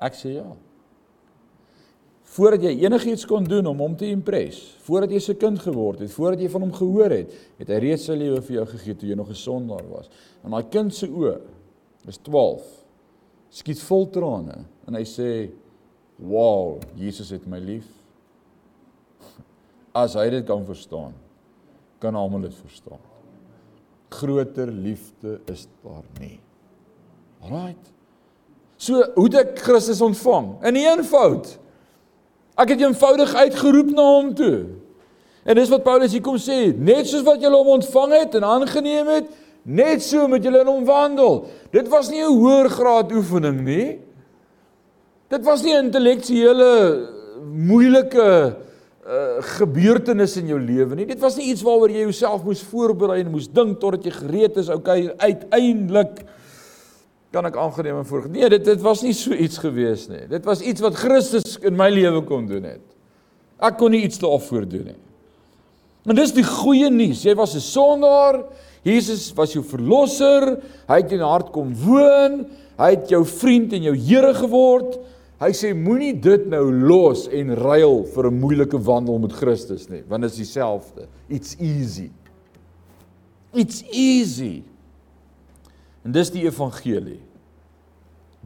[0.00, 0.46] Ek sê ja.
[2.28, 6.12] Voordat jy enigiets kon doen om hom te impress, voordat jy sy kind geword het,
[6.12, 9.08] voordat jy van hom gehoor het, het hy reeds sy lewe vir jou gegee toe
[9.08, 10.10] jy nog 'n sondaar was.
[10.44, 11.38] En daai kind se oë
[12.06, 12.66] is 12.
[13.50, 15.50] Skiet vol trane en hy sê,
[16.18, 17.88] "Wow, Jesus het my lief."
[19.94, 21.14] As hy dit kan verstaan,
[21.98, 23.00] kan almal dit verstaan.
[24.08, 26.40] Groter liefde is daar nie.
[27.40, 27.97] Alraight.
[28.78, 30.52] So hoe ek Christus ontvang?
[30.70, 31.50] In eenvoud.
[32.58, 34.54] Ek het eenvoudig uitgeroep na hom toe.
[35.48, 38.46] En dis wat Paulus hier kom sê, net soos wat julle hom ontvang het en
[38.46, 39.28] aangeneem het,
[39.68, 41.42] net so moet julle in hom wandel.
[41.74, 43.98] Dit was nie 'n hoër graad oefening nie.
[45.28, 47.08] Dit was nie 'n intellektuele
[47.44, 48.56] moeilike
[49.08, 51.06] uh gebeurtenis in jou lewe nie.
[51.06, 54.56] Dit was nie iets waaroor jy jouself moes voorberei en moes dink totdat jy gereed
[54.56, 54.68] is.
[54.68, 56.24] Okay, uiteindelik
[57.32, 58.28] kan ek aangeneem en voor.
[58.32, 60.24] Nee, dit dit was nie so iets gewees nie.
[60.30, 62.84] Dit was iets wat Christus in my lewe kon doen het.
[63.60, 65.00] Ek kon nie iets daarvoor doen nie.
[66.08, 67.24] En dis die goeie nuus.
[67.26, 68.44] Jy was 'n sondaar.
[68.82, 70.62] Jesus was jou verlosser.
[70.88, 72.46] Hy het in jou hart kom woon.
[72.78, 74.98] Hy het jou vriend en jou Here geword.
[75.38, 80.02] Hy sê moenie dit nou los en ruil vir 'n moeilike wandel met Christus nie,
[80.08, 81.06] want dit is dieselfde.
[81.28, 82.10] It's easy.
[83.52, 84.64] It's easy.
[86.08, 87.20] En dis die evangelie.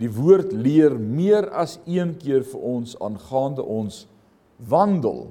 [0.03, 4.01] Die woord leer meer as een keer vir ons aangaande ons
[4.67, 5.29] wandel.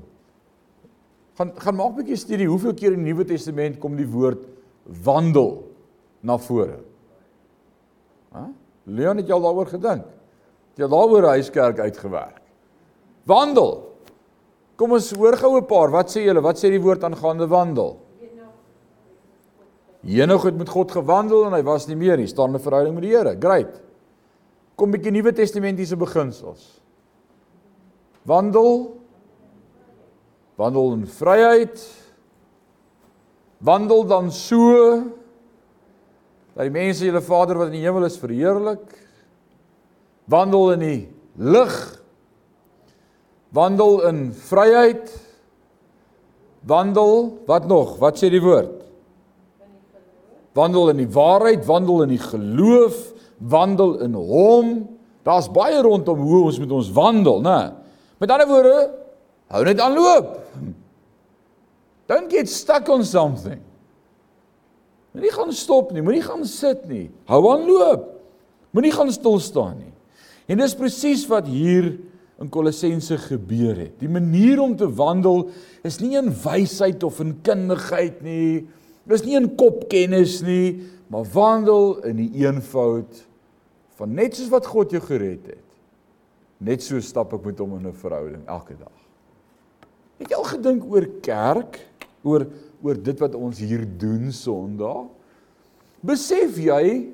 [1.36, 4.48] Gaan gaan maak 'n bietjie studie hoeveel keer in die Nuwe Testament kom die woord
[5.04, 5.67] wandel
[6.24, 6.80] na vore.
[8.32, 8.46] Hæ?
[8.86, 10.06] Leon het jy al daaroor gedink?
[10.72, 12.41] Het jy daaroor huiskerk uitgewerk?
[13.26, 13.91] Wandel.
[14.78, 15.91] Kom ons hoor gou 'n paar.
[15.91, 16.41] Wat sê julle?
[16.41, 18.00] Wat sê die woord aangaande wandel?
[20.02, 23.04] Henog het met God gewandel en hy was nie meer nie, staan 'n verhouding met
[23.04, 23.36] die Here.
[23.40, 23.82] Great.
[24.76, 26.82] Kom bietjie Nuwe Testamentiese beginsels.
[28.26, 28.98] Wandel.
[30.56, 31.78] Wandel in vryheid.
[33.60, 35.04] Wandel dan so
[36.56, 38.98] dat die mense julle Vader wat in die hemel is verheerlik.
[40.26, 42.02] Wandel in die lig.
[43.50, 45.14] Wandel in vryheid.
[46.68, 47.98] Wandel, wat nog?
[47.98, 48.81] Wat sê die woord?
[50.58, 52.98] Wandel in die waarheid, wandel in die geloof,
[53.38, 54.74] wandel in hom.
[55.26, 57.60] Daar's baie rondom hoe ons met ons wandel, né?
[58.22, 58.78] Met ander woorde,
[59.54, 60.38] hou net aan loop.
[62.12, 63.62] Don't get stuck on something.
[65.12, 67.10] Moenie gaan stop nie, moenie gaan sit nie.
[67.28, 68.08] Hou aan loop.
[68.76, 69.94] Moenie gaan stil staan nie.
[70.52, 71.94] En dis presies wat hier
[72.42, 73.98] in Kolossense gebeur het.
[74.02, 75.50] Die manier om te wandel
[75.88, 78.64] is nie in wysheid of in kundigheid nie.
[79.10, 83.28] Dis nie 'n kopkennis nie, maar wandel in die eenvoud
[83.98, 85.68] van net soos wat God jou gered het.
[86.60, 88.98] Net so stap ek met hom in 'n verhouding elke dag.
[90.20, 91.80] Het jy al gedink oor kerk?
[92.24, 92.48] Oor
[92.84, 95.08] oor dit wat ons hier doen Sondag?
[96.02, 97.14] Besef jy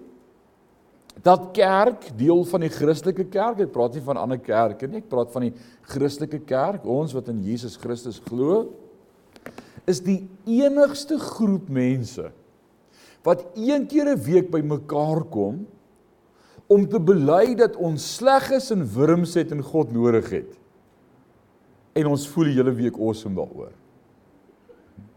[1.23, 5.10] dat kerk deel van die Christelike kerk, ek praat nie van ander kerke nie, ek
[5.10, 8.67] praat van die Christelike kerk, ons wat in Jesus Christus glo
[9.88, 12.30] is die enigste groep mense
[13.28, 15.65] wat een keer 'n week bymekaar kom
[16.67, 20.52] om te bely dat ons sleg is en wurms het en God nodig het.
[21.95, 23.71] En ons voel die hele week awesome daaroor.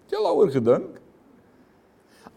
[0.07, 1.01] Het jy daaroor gedink?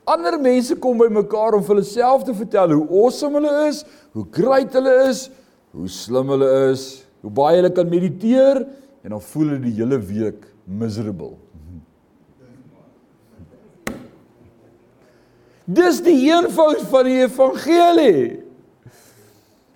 [0.04, 4.26] Ander mense kom bymekaar om vir hulle self te vertel hoe awesome hulle is, hoe
[4.32, 5.30] great hulle is,
[5.72, 8.66] hoe slim hulle is, hoe baie hulle kan mediteer
[9.04, 11.38] en dan voel hulle die hele week miserable.
[15.66, 18.44] Dis die eenvoud van die evangelie.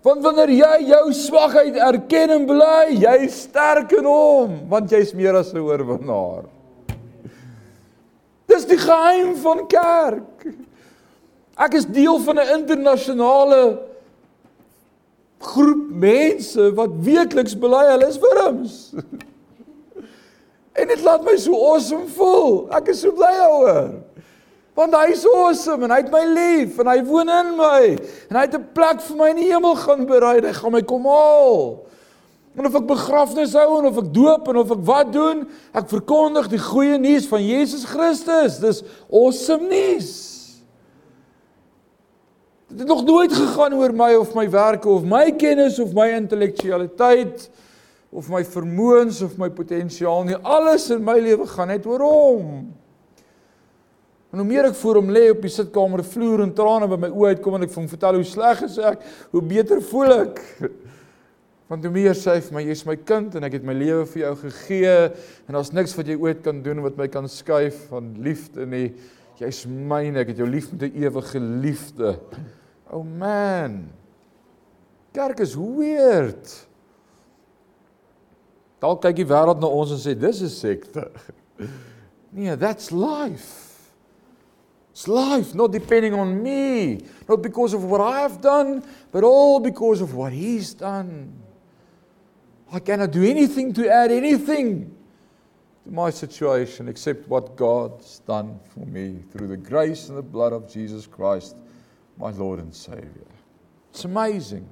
[0.03, 5.35] Want wanneer jy jou swakheid erken en bely, jy sterk in hom, want jy's meer
[5.35, 6.45] as 'n oorwinnaar.
[8.47, 10.47] Dis die geheim van kerk.
[11.57, 13.79] Ek is deel van 'n internasionale
[15.39, 18.93] groep mense wat weekliks bely hulle is wurms.
[20.77, 22.67] En dit laat my so awesome voel.
[22.69, 24.06] Ek is so bly daaroor.
[24.77, 27.81] Want hy is awesome en hy het my lief en hy woon in my
[28.29, 30.37] en hy het 'n plek vir my in die hemel gaan berei.
[30.41, 31.87] Hy gaan my kom haal.
[32.57, 35.89] En of ek begrafnis hou en of ek doop en of ek wat doen, ek
[35.89, 38.59] verkondig die goeie nuus van Jesus Christus.
[38.59, 40.13] Dis awesome nuus.
[42.69, 46.09] Dit het nog nooit gegaan oor my of my werke of my kennis of my
[46.11, 47.49] intellektualiteit
[48.11, 50.35] of my vermoëns of my potensiaal nie.
[50.43, 52.73] Alles in my lewe gaan net oor hom.
[54.37, 57.07] En hoe meer ek voor hom lê op die sitkamer vloer en trane by my
[57.09, 59.01] oë uitkom en ek vir hom vertel hoe sleg is ek,
[59.33, 60.41] hoe beter voel ek.
[61.71, 64.05] Want hoe meer sê hy vir my jy's my kind en ek het my lewe
[64.11, 67.81] vir jou gegee en daar's niks wat jy ooit kan doen wat my kan skuif
[67.89, 68.91] van liefde nie.
[69.41, 72.19] Jy's myne, ek het jou lief met 'n ewige liefde.
[72.93, 73.89] Oh man.
[75.11, 76.45] Kerk is weird.
[78.79, 81.09] Dalk kyk die wêreld na ons en sê dis 'n sekte.
[82.31, 83.66] Nee, that's life.
[84.97, 90.01] It's life, not depending on me, not because of what I've done, but all because
[90.01, 91.39] of what He's done.
[92.73, 94.91] I cannot do anything to add anything
[95.83, 100.51] to my situation except what God's done for me through the grace and the blood
[100.51, 101.55] of Jesus Christ,
[102.17, 103.29] my Lord and Savior.
[103.91, 104.67] It's amazing.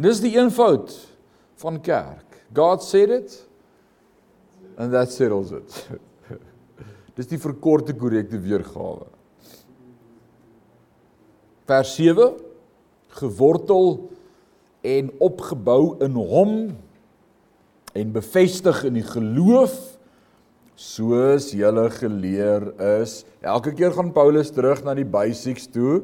[0.00, 0.96] Dis die eenvoud
[1.60, 2.40] van kerk.
[2.54, 3.36] God said it
[4.78, 5.88] and that settles it.
[7.18, 9.08] Dis die verkorte korrekte weergawe.
[11.70, 12.34] Vers 7
[13.20, 14.10] gewortel
[14.86, 16.54] en opgebou in hom
[17.98, 19.74] en bevestig in die geloof
[20.80, 22.70] soos julle geleer
[23.02, 23.20] is.
[23.42, 26.00] Elke keer gaan Paulus terug na die basics toe,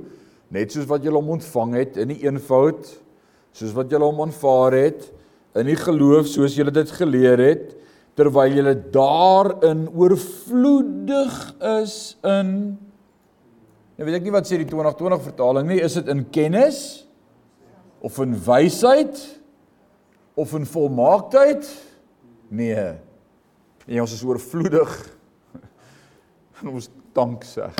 [0.52, 2.90] net soos wat julle hom ontvang het in die eenvoud,
[3.56, 5.08] soos wat julle hom aanvaar het
[5.56, 7.72] in die geloof soos julle dit geleer het
[8.16, 11.36] terwyl julle daarin oorvloedig
[11.80, 12.52] is in
[13.96, 16.80] Nou weet ek nie wat sê die 2020 vertaling nie, is dit in kennis
[18.04, 19.16] of in wysheid
[20.36, 21.64] of in volmaaktheid?
[22.52, 22.90] Nee.
[23.86, 24.92] En ons is oorvloedig
[26.74, 27.70] ons dank sê.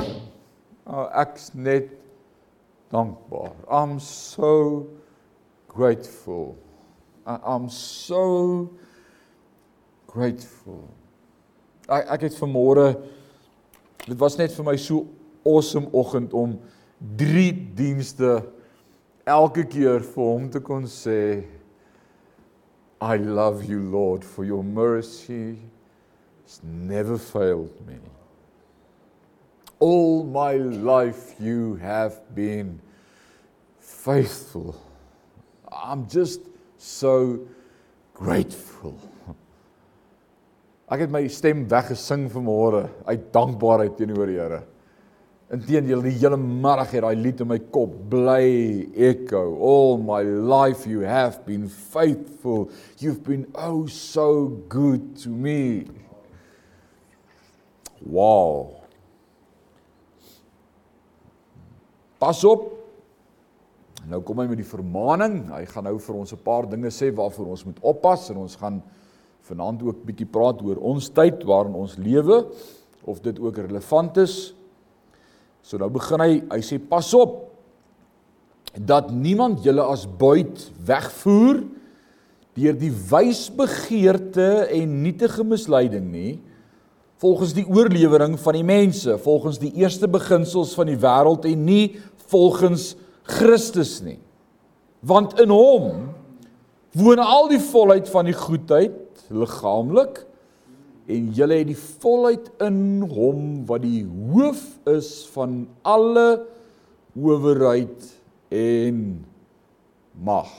[0.89, 1.93] Oh, ek's net
[2.89, 3.53] dankbaar.
[3.69, 4.87] I'm so
[5.69, 6.55] grateful.
[7.27, 8.71] I'm so
[10.07, 10.87] grateful.
[11.87, 12.89] Ek ek het vanmôre
[14.07, 15.05] dit was net vir my so
[15.47, 16.57] awesome oggend om
[17.19, 18.41] drie dienste
[19.27, 21.43] elke keer vir hom te kon sê
[23.01, 25.59] I love you Lord for your mercy
[26.43, 27.99] has never failed me.
[29.79, 32.79] All my life you have been
[33.79, 34.75] faithful.
[35.71, 36.41] I'm just
[36.77, 37.41] so
[38.15, 38.97] grateful.
[40.87, 44.61] Ek het my stem weggesing vanmôre uit dankbaarheid teenoor die Here.
[45.51, 49.41] Inteendeel die hele middag het daai lied in my kop bly echo.
[49.63, 52.69] All my life you have been faithful.
[52.99, 55.87] You've been oh so good to me.
[58.03, 58.75] Wow.
[62.19, 62.69] Pas op.
[64.07, 65.41] Nou kom hy met die vermaaning.
[65.51, 68.55] Hy gaan nou vir ons 'n paar dinge sê waarvoor ons moet oppas en ons
[68.55, 68.83] gaan
[69.47, 72.43] vanaand ook bietjie praat oor ons tyd waarin ons lewe
[73.07, 74.37] of dit ook relevant is
[75.67, 77.41] So nou begin hy, hy sê pas op
[78.77, 81.65] dat niemand julle as buit wegvoer
[82.57, 86.37] deur die wysbegeerte en nietige misleiding nie
[87.19, 91.97] volgens die oorlewering van die mense, volgens die eerste beginsels van die wêreld en nie
[92.29, 92.91] volgens
[93.27, 94.19] Christus nie.
[95.01, 96.11] Want in hom
[96.93, 98.93] woon al die volheid van die goedheid
[99.29, 100.23] liggaamlik
[101.07, 106.43] en julle het die volheid in hom wat die hoof is van alle
[107.15, 108.09] owerheid
[108.53, 109.01] en
[110.17, 110.49] mag.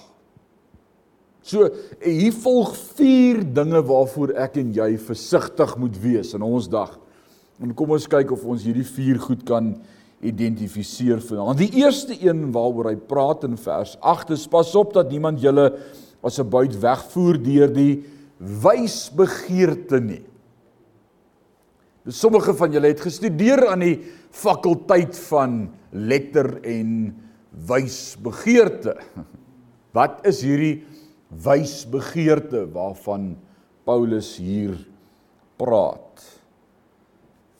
[1.48, 1.68] So
[2.04, 6.96] hier volg vier dinge waarvoor ek en jy versigtig moet wees in ons dag.
[7.58, 9.72] En kom ons kyk of ons hierdie vier goed kan
[10.18, 11.60] identifiseer vanaand.
[11.62, 15.70] Die eerste een waaroor hy praat in vers 8 is pas op dat niemand julle
[16.22, 18.04] as 'n buit wegvoer deur die
[18.38, 20.22] wysbegeerte nie.
[22.08, 23.98] Sommige van julle het gestudeer aan die
[24.32, 26.92] fakulteit van letter en
[27.68, 28.94] wysbegeerte.
[29.96, 30.86] Wat is hierdie
[31.44, 33.34] wysbegeerte waarvan
[33.88, 34.76] Paulus hier
[35.60, 36.24] praat?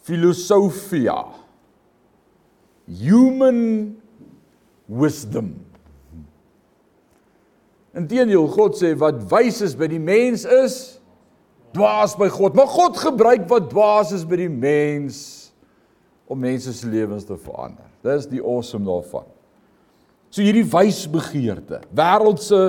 [0.08, 1.26] Filosofia.
[2.88, 3.60] Human
[4.88, 5.52] wisdom.
[7.98, 10.98] Inteendeel God sê wat wys is by die mens is
[11.74, 15.50] dwaas by God, maar God gebruik wat dwaas is by die mens
[16.28, 17.88] om mense se lewens te verander.
[18.04, 19.26] Dis die awesome daarvan.
[20.30, 22.62] So hierdie wysbegeerte, wêreldse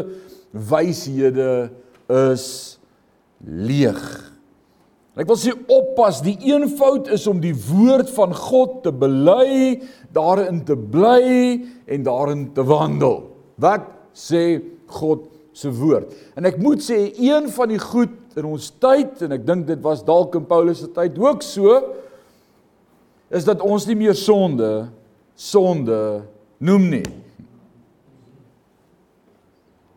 [0.52, 1.70] wyshede
[2.10, 2.48] is
[3.46, 4.02] leeg.
[5.20, 9.82] Ek wil sê oppas, die eenvoud is om die woord van God te bely,
[10.16, 11.60] daarin te bly
[11.92, 13.26] en daarin te wandel.
[13.60, 14.62] Wat sê
[14.94, 15.26] God
[15.56, 16.14] se woord?
[16.38, 19.82] En ek moet sê een van die goed in ons tyd en ek dink dit
[19.84, 21.80] was dalk in Paulus se tyd ook so
[23.30, 24.90] is dat ons nie meer sonde
[25.40, 26.24] sonde
[26.60, 27.06] noem nie.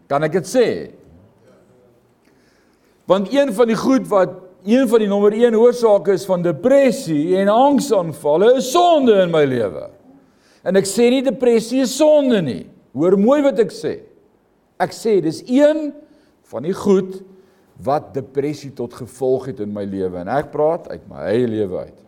[0.07, 0.67] Kan ek dit sê?
[3.11, 7.35] Want een van die goed wat een van die nommer 1 oorsake is van depressie
[7.41, 9.89] en angsaanvalle is sonde in my lewe.
[10.63, 12.63] En ek sê nie depressie is sonde nie.
[12.95, 13.97] Hoor mooi wat ek sê.
[14.81, 15.91] Ek sê dis een
[16.53, 17.21] van die goed
[17.83, 21.85] wat depressie tot gevolg het in my lewe en ek praat uit my eie lewe
[21.89, 22.01] uit.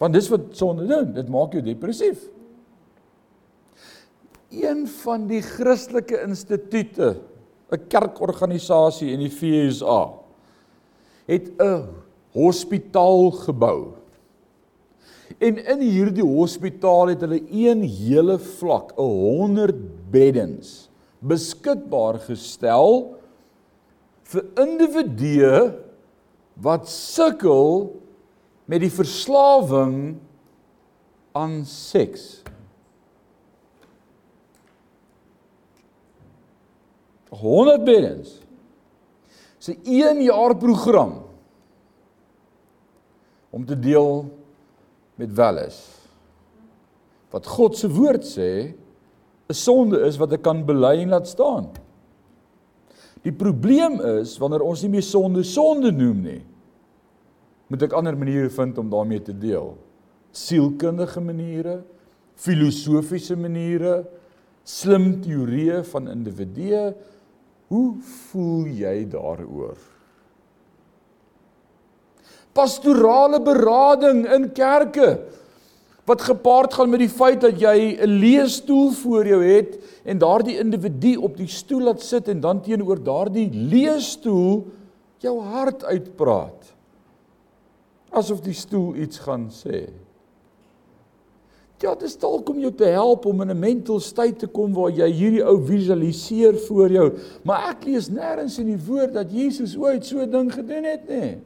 [0.00, 2.22] Want dis wat sonde doen, dit maak jou depressief.
[4.50, 7.14] Een van die Christelike instituie,
[7.70, 10.10] 'n kerkorganisasie in die VSA,
[11.26, 11.86] het 'n
[12.32, 13.99] hospitaal gebou.
[15.40, 19.76] En in hierdie hospitaal het hulle een hele vlak, 'n 100
[20.12, 23.16] beddens beskikbaar gestel
[24.22, 25.72] vir individue
[26.60, 27.96] wat sukkel
[28.64, 30.18] met die verslawing
[31.32, 32.42] aan seks.
[37.30, 38.40] 100 beddens.
[39.58, 41.22] Dis 'n 1 jaar program
[43.50, 44.39] om te deel
[45.20, 45.78] met welis.
[47.30, 48.74] Wat God se woord sê,
[49.50, 51.68] 'n sonde is wat ek kan bely en laat staan.
[53.22, 56.42] Die probleem is wanneer ons nie meer sonde sonde noem nie.
[57.68, 59.76] Moet ek ander maniere vind om daarmee te deel.
[60.32, 61.82] Sielkundige maniere,
[62.34, 64.06] filosofiese maniere,
[64.64, 66.94] slim teorieë van individue.
[67.68, 69.89] Hoe voel jy daaroor?
[72.52, 75.18] Pastorale berading in kerke
[76.10, 80.58] wat gepaard gaan met die feit dat jy 'n leesstoel voor jou het en daardie
[80.58, 84.66] individu op die stoel laat sit en dan teenoor daardie leesstoel
[85.18, 86.74] jou hart uitpraat.
[88.10, 89.88] Asof die stoel iets gaan sê.
[91.80, 94.72] Ja, dit is dalk om jou te help om in 'n mental state te kom
[94.72, 99.32] waar jy hierdie ou visualiseer voor jou, maar ek lees nêrens in die woord dat
[99.32, 101.38] Jesus ooit so 'n ding gedoen het nie.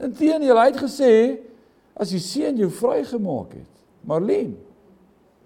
[0.00, 1.12] Inteendeel, hy het gesê
[2.00, 3.68] as die seun jou vrygemaak het,
[4.08, 4.56] Marlene,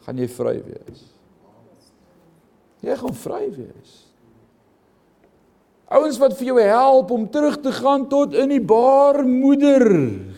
[0.07, 1.05] gaan jy vry wees.
[2.85, 3.95] Jy gaan vry wees.
[5.95, 9.85] Ouens wat vir jou help om terug te gaan tot in die baarmoeder.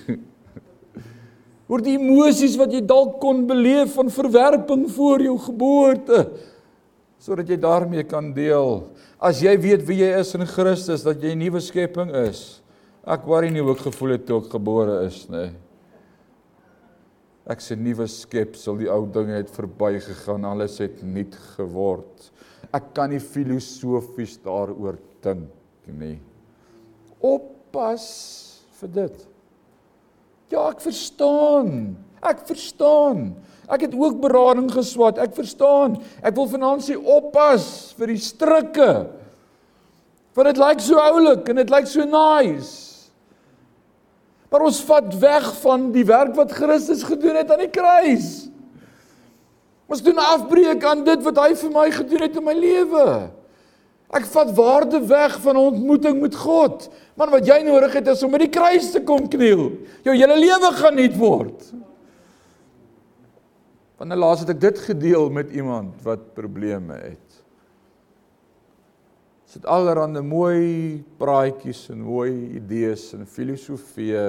[1.71, 6.27] Oor die emosies wat jy dalk kon beleef van verwerping voor jou geboorte
[7.27, 8.85] sodat jy daarmee kan deel.
[9.19, 12.61] As jy weet wie jy is in Christus, dat jy 'n nuwe skepping is.
[13.07, 15.53] Ek worry nie ek gevoel het toe ek gebore is nie.
[17.47, 22.33] Ek se nuwe skepsel, die ou dinge het verbygegaan, alles het nuut geword.
[22.75, 26.17] Ek kan nie filosofies daaroor dink nie.
[27.23, 28.07] Oppas
[28.81, 29.21] vir dit.
[30.51, 31.95] Ja, ek verstaan.
[32.27, 33.37] Ek verstaan.
[33.71, 35.23] Ek het ook berading geswat.
[35.23, 36.01] Ek verstaan.
[36.27, 38.91] Ek wil vanaand sê oppas vir die strikke.
[40.35, 42.86] Want dit lyk so oulik en dit lyk so nice.
[44.57, 48.29] Maar ons vat weg van die werk wat Christus gedoen het aan die kruis.
[49.85, 53.05] Ons doen afbreek aan dit wat hy vir my gedoen het in my lewe.
[54.17, 56.89] Ek vat waarde weg van 'n ontmoeting met God.
[57.21, 59.77] Man wat jy nodig het is om by die kruis te kom kniel.
[60.03, 61.73] Jou hele lewe gaan nuut word.
[63.99, 67.26] Wanneer laas het ek dit gedeel met iemand wat probleme het?
[69.47, 74.25] Sit allerhande mooi praatjies en mooi idees en filosofieë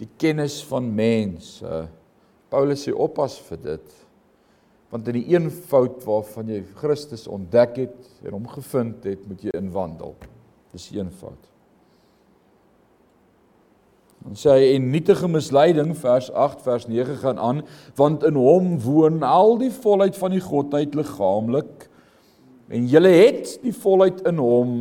[0.00, 1.82] die kennis van mense.
[2.50, 3.98] Paulus sê oppas vir dit.
[4.90, 9.54] Want in die eenvoud waarvan jy Christus ontdek het en hom gevind het, moet jy
[9.54, 10.16] inwandel.
[10.72, 11.50] Dis eenvoud.
[14.20, 17.62] Dan sê hy en nietige misleiding vers 8 vers 9 gaan aan
[17.96, 21.79] want in hom woon al die volheid van die godheid liggaamlik
[22.70, 24.74] En julle het die volheid in hom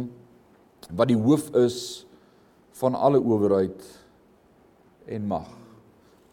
[0.94, 1.80] wat die hoof is
[2.80, 3.82] van alle owerheid
[5.10, 5.50] en mag.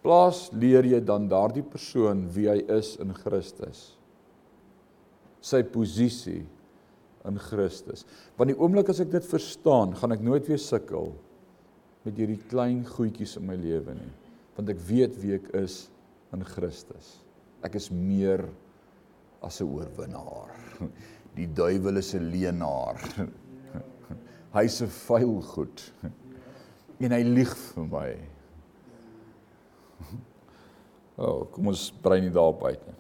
[0.05, 3.97] Plaas leer jy dan daardie persoon wie hy is in Christus.
[5.43, 6.45] Sy posisie
[7.27, 8.05] in Christus.
[8.39, 11.11] Want die oomblik as ek dit verstaan, gaan ek nooit weer sukkel
[12.07, 14.13] met hierdie klein goedjies in my lewe nie,
[14.55, 15.87] want ek weet wie ek is
[16.37, 17.17] in Christus.
[17.67, 18.45] Ek is meer
[19.43, 20.55] as 'n oorwinnaar
[21.37, 22.97] die duiwel is 'n leenaar.
[24.57, 25.93] Hy's 'n vuil goed.
[27.01, 28.11] En hy lieg vir my.
[31.17, 32.97] O, oh, kom ons brei nie daarop uit nie.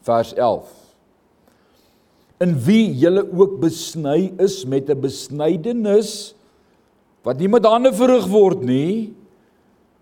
[0.00, 0.68] Vers 11.
[2.40, 6.34] In wie julle ook besny is met 'n besnydenis
[7.22, 9.12] wat nie met hande verrig word nie,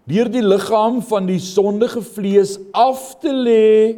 [0.07, 3.97] deur die liggaam van die sondige vlees af te lê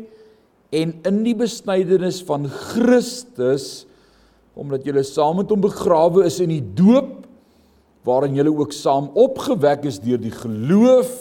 [0.74, 3.86] en in die besnydenis van Christus
[4.58, 7.28] omdat julle saam met hom begrawe is in die doop
[8.08, 11.12] waarin julle ook saam opgewek is deur die geloof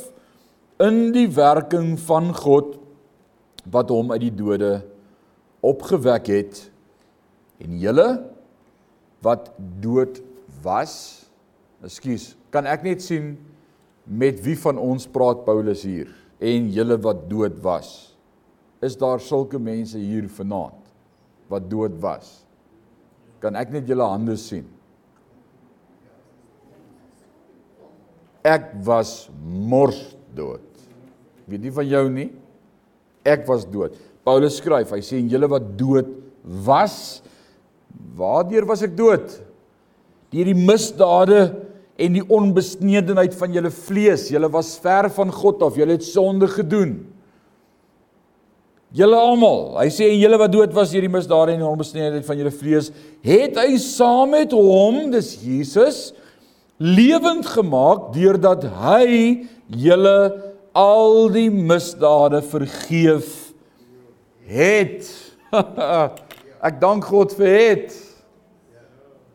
[0.84, 2.76] in die werking van God
[3.72, 4.72] wat hom uit die dode
[5.66, 6.60] opgewek het.
[7.60, 8.08] En julle
[9.26, 9.50] wat
[9.82, 10.22] dood
[10.64, 10.94] was
[11.86, 13.36] ekskuus kan ek net sien
[14.08, 16.10] met wie van ons praat Paulus hier?
[16.40, 18.17] En julle wat dood was
[18.84, 20.84] is daar sulke mense hier vanaand
[21.52, 22.44] wat dood was.
[23.42, 24.66] Kan ek net julle hande sien?
[28.48, 30.64] Ek was mors dood.
[31.48, 32.30] Weet nie van jou nie.
[33.28, 33.96] Ek was dood.
[34.28, 36.10] Paulus skryf, hy sê en julle wat dood
[36.68, 37.22] was,
[38.18, 39.40] waardeur was ek dood?
[40.34, 41.42] deur die misdade
[41.98, 44.28] en die onbesnedenheid van julle vlees.
[44.32, 45.78] Julle was ver van God af.
[45.80, 47.00] Julle het sonde gedoen.
[48.96, 52.40] Julle almal, hy sê julle wat dood was deur die misdade en die onbesnedenheid van
[52.40, 52.88] julle vlees,
[53.26, 56.00] het hy saam met hom, dis Jesus,
[56.80, 60.20] lewend gemaak deurdat hy julle
[60.78, 63.28] al die misdade vergeef
[64.48, 65.10] het.
[66.68, 67.98] Ek dank God vir het.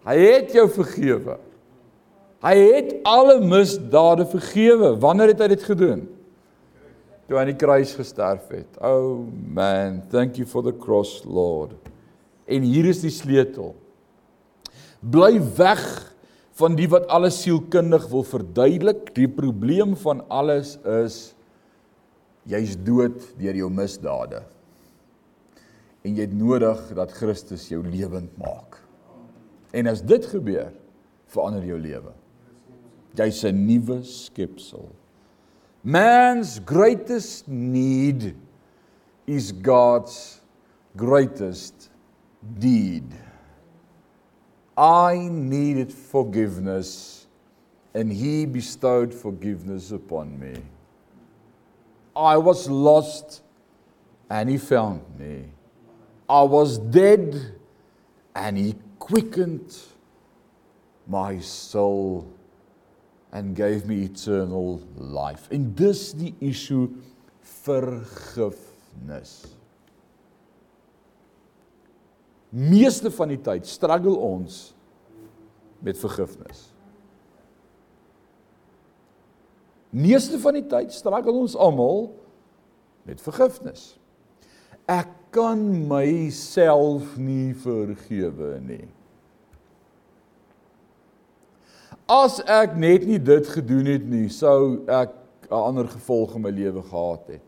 [0.07, 1.37] Hy het jou vergewe.
[2.43, 4.97] Hy het alle misdade vergewe.
[5.03, 6.03] Wanneer het hy dit gedoen?
[7.33, 8.75] Toe aan die kruis gesterf het.
[8.85, 9.23] Oh
[9.57, 11.73] man, thank you for the cross, Lord.
[12.45, 13.71] En hier is die sleutel.
[15.01, 15.81] Bly weg
[16.61, 19.15] van die wat alles sielkundig wil verduidelik.
[19.17, 21.33] Die probleem van alles is
[22.53, 24.45] jy's dood deur jou misdade.
[26.05, 28.77] En jy het nodig dat Christus jou lewend maak.
[29.73, 30.69] En as dit gebeur,
[31.33, 32.13] verander jou lewe.
[33.17, 34.91] Jy's 'n nuwe skepsel.
[35.85, 38.37] Man's greatest need
[39.27, 40.41] is God's
[40.97, 41.91] greatest
[42.59, 43.05] deed.
[44.77, 47.27] I needed forgiveness,
[47.95, 50.63] and He bestowed forgiveness upon me.
[52.15, 53.43] I was lost,
[54.31, 55.47] and He found me.
[56.29, 57.57] I was dead,
[58.37, 59.77] and He quickened
[61.09, 62.33] my soul
[63.33, 65.49] and gave me eternal life.
[65.51, 66.89] En dis die issue
[67.65, 69.33] vergifnis.
[72.53, 74.75] Meeste van die tyd struggle ons
[75.81, 76.67] met vergifnis.
[79.93, 82.11] Meeste van die tyd struggle ons almal
[83.09, 83.95] met vergifnis.
[84.89, 88.85] Ek kan myself nie vergewe nie.
[92.13, 95.15] As ek net nie dit gedoen het nie, sou ek
[95.49, 97.47] 'n ander gevolg in my lewe gehad het.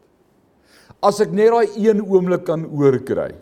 [1.02, 3.34] As ek net daai een oomblik kan oorkry.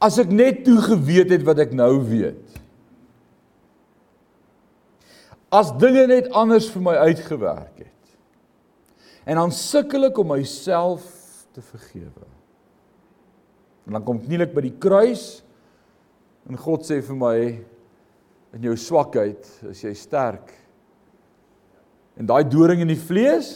[0.00, 2.60] As ek net toe geweet het wat ek nou weet.
[5.50, 8.14] As dinge net anders vir my uitgewerk het.
[9.26, 11.02] En dan sukkel ek om myself
[11.52, 12.26] te vergewe.
[13.86, 15.42] En dan kom ek nielik by die kruis
[16.48, 17.36] en God sê vir my
[18.52, 20.52] in jou swakheid is jy sterk.
[22.20, 23.52] En daai doring in die vlees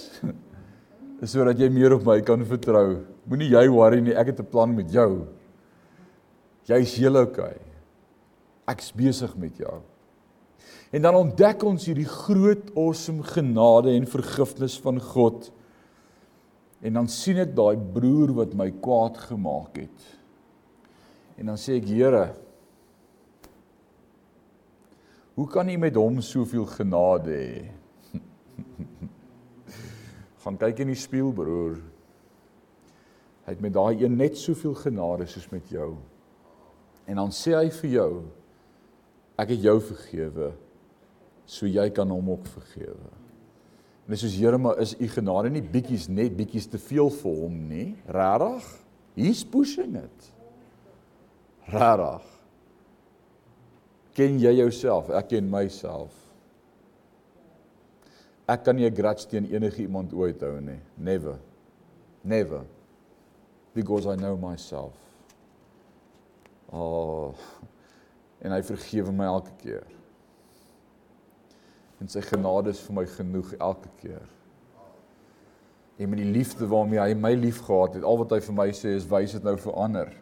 [1.22, 3.02] is sodat jy meer op my kan vertrou.
[3.28, 5.26] Moenie jy worry nie, ek het 'n plan met jou.
[6.66, 7.56] Jy's heel okay.
[8.66, 9.82] Ek's besig met jou.
[10.90, 15.50] En dan ontdek ons hierdie groot awesome genade en vergifnis van God.
[16.82, 19.98] En dan sien ek daai broer wat my kwaad gemaak het.
[21.36, 22.34] En dan sê ek Here,
[25.36, 27.64] hoe kan U met hom soveel genade hê?
[30.42, 31.76] Gaan kyk in die spieël broer.
[33.44, 35.92] Hy het met daai een net soveel genade soos met jou.
[37.06, 38.10] En dan sê hy vir jou
[39.36, 40.54] ek het jou vergewe
[41.46, 43.10] so jy kan hom ook vergewe.
[44.06, 47.36] En dis soos Here maar is u genade nie bietjies net bietjies te veel vir
[47.42, 47.90] hom nie.
[48.10, 48.72] Regtig?
[49.16, 50.32] He's pushing it.
[51.70, 52.35] Regtig.
[54.16, 55.10] Ken jy jouself?
[55.12, 56.14] Ek ken myself.
[58.48, 60.80] Ek kan nie 'n grudge teen enige iemand ooit hou nie.
[60.96, 61.38] Never.
[62.22, 62.64] Never.
[63.74, 64.94] Because I know myself.
[66.72, 67.34] Oh.
[68.40, 69.86] En hy vergewe my elke keer.
[72.00, 74.28] En sy genade is vir my genoeg elke keer.
[75.96, 78.96] En met die liefde waarmee hy my liefgehad het, al wat hy vir my sê
[78.96, 80.12] is wys dit nou vir ander.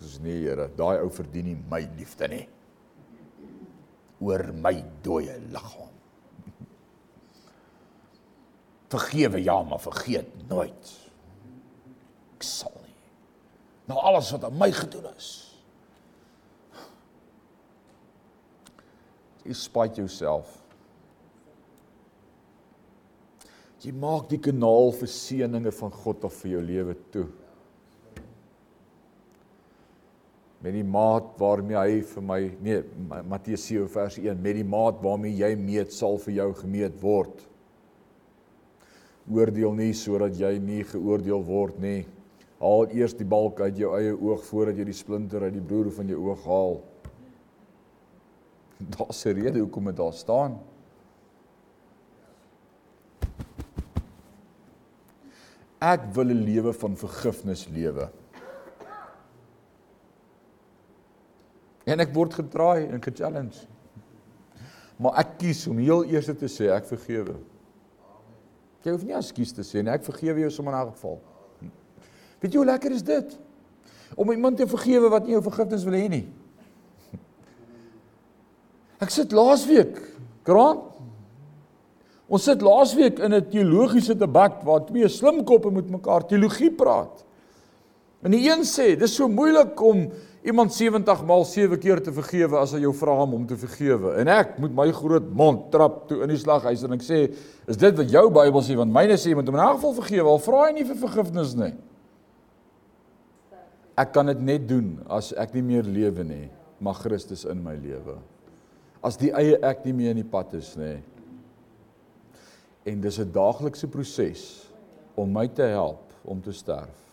[0.00, 2.46] Dis nee Here, daai ou verdien nie my liefde nie.
[4.24, 5.92] Oor my dooie liggaam.
[8.88, 10.92] Vergewe ja, maar vergeet nooit.
[12.36, 12.94] Ek sal nie.
[13.90, 15.32] Nou alles wat aan my gedoen is.
[19.46, 20.54] Jy spyt jouself.
[23.84, 27.26] Jy maak die kanaal vir seëninge van God of vir jou lewe toe.
[30.66, 32.36] Met die maat waarmee hy vir my
[32.66, 32.80] nee
[33.30, 37.44] Matteus 7 vers 1 met die maat waarmee jy meet sal vir jou gemeet word.
[39.30, 42.00] Oordeel nie sodat jy nie geoordeel word nie.
[42.58, 45.92] Haal eers die balk uit jou eie oog voordat jy die splinter uit die broer
[45.94, 46.76] van jou oog haal.
[48.98, 50.58] Daar's 'n rede hoekom dit daar staan.
[55.78, 58.10] Ek wil 'n lewe van vergifnis lewe.
[61.86, 63.66] En ek word gedraai en ge-challenge.
[64.98, 67.36] Maar ek kies om heel eers te sê ek vergewe.
[68.82, 71.20] Jy hoef nie ekskuus te sê nie, ek vergewe jou sommer in 'n geval.
[72.40, 73.38] Weet jy hoe lekker is dit?
[74.14, 76.26] Om iemand te vergewe wat nie jou vergifnis wil hê nie.
[79.00, 79.98] Ek sit laasweek,
[80.44, 80.78] graan.
[82.28, 87.24] Ons sit laasweek in 'n teologiese debat waar twee slim koppe met mekaar teologie praat.
[88.22, 90.10] En die een sê, dis so moeilik om
[90.46, 94.12] iemand 70 maal 7 keer te vergewe as hy jou vra om hom te vergewe.
[94.20, 97.18] En ek moet my groot mond trap toe in die slaghuis en ek sê,
[97.66, 99.96] is dit wat jou Bybel sê want myne sê jy moet hom in 'n geval
[99.98, 101.74] vergewe al vra hy nie vir vergifnis nie.
[103.96, 107.74] Ek kan dit net doen as ek nie meer lewe nie, maar Christus in my
[107.74, 108.18] lewe.
[109.02, 111.02] As die eie ek nie meer in die pad is nie.
[112.84, 114.70] En dis 'n daaglikse proses
[115.16, 117.05] om my te help om te sterf.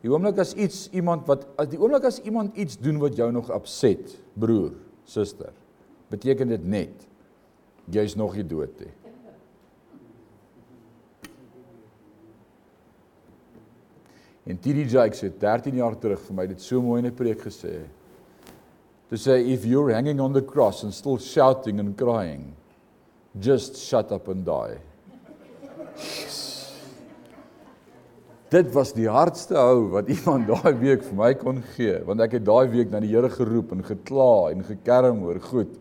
[0.00, 3.28] Die oomblik as iets iemand wat as die oomblik as iemand iets doen wat jou
[3.32, 4.72] nog opset, broer,
[5.04, 5.52] suster,
[6.10, 7.06] beteken dit net
[7.90, 8.94] jy's nog nie dood nie.
[14.50, 17.44] En TD Jakes het 13 jaar terug vir my dit so mooi in 'n preek
[17.44, 17.84] gesê.
[19.10, 22.54] To say if you're hanging on the cross and still shouting and crying,
[23.38, 24.78] just shut up and die.
[28.50, 32.38] Dit was die hardste hou wat iemand daai week vir my kon gee, want ek
[32.38, 35.76] het daai week na die Here geroep en gekla en gekerm oor goed.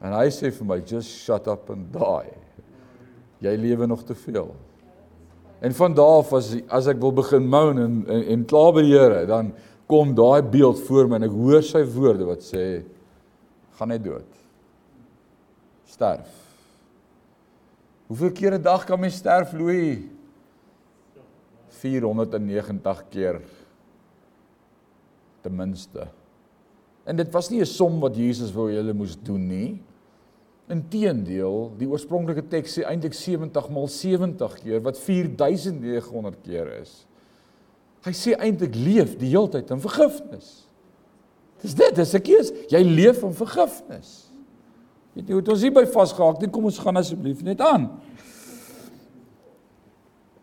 [0.00, 2.32] En hy sê vir my just shut up and die.
[3.44, 4.48] Jy lewe nog te veel.
[5.60, 8.84] En van daardie af as as ek wil begin moan en en, en kla by
[8.86, 9.52] die Here, dan
[9.90, 12.64] kom daai beeld voor my en ek hoor sy woorde wat sê
[13.76, 14.28] gaan net dood.
[15.90, 16.30] Sterf.
[18.08, 20.08] Hoeveel kere 'n dag kan mens sterf, Louis?
[21.80, 23.40] 490 keer
[25.40, 26.06] ten minste.
[27.08, 29.82] En dit was nie 'n som wat Jesus wou julle moes doen nie.
[30.68, 37.06] Inteendeel, die oorspronklike teks sê eintlik 70 maal 70 keer wat 4900 keer is.
[38.04, 40.68] Hy sê eintlik leef die heeltyd in vergifnis.
[41.60, 42.52] Dis dit, dis 'n keus.
[42.68, 44.30] Jy leef in vergifnis.
[45.12, 47.90] Weet jy hoe dit ons hier by vasgehaak, net kom ons gaan asseblief net aan.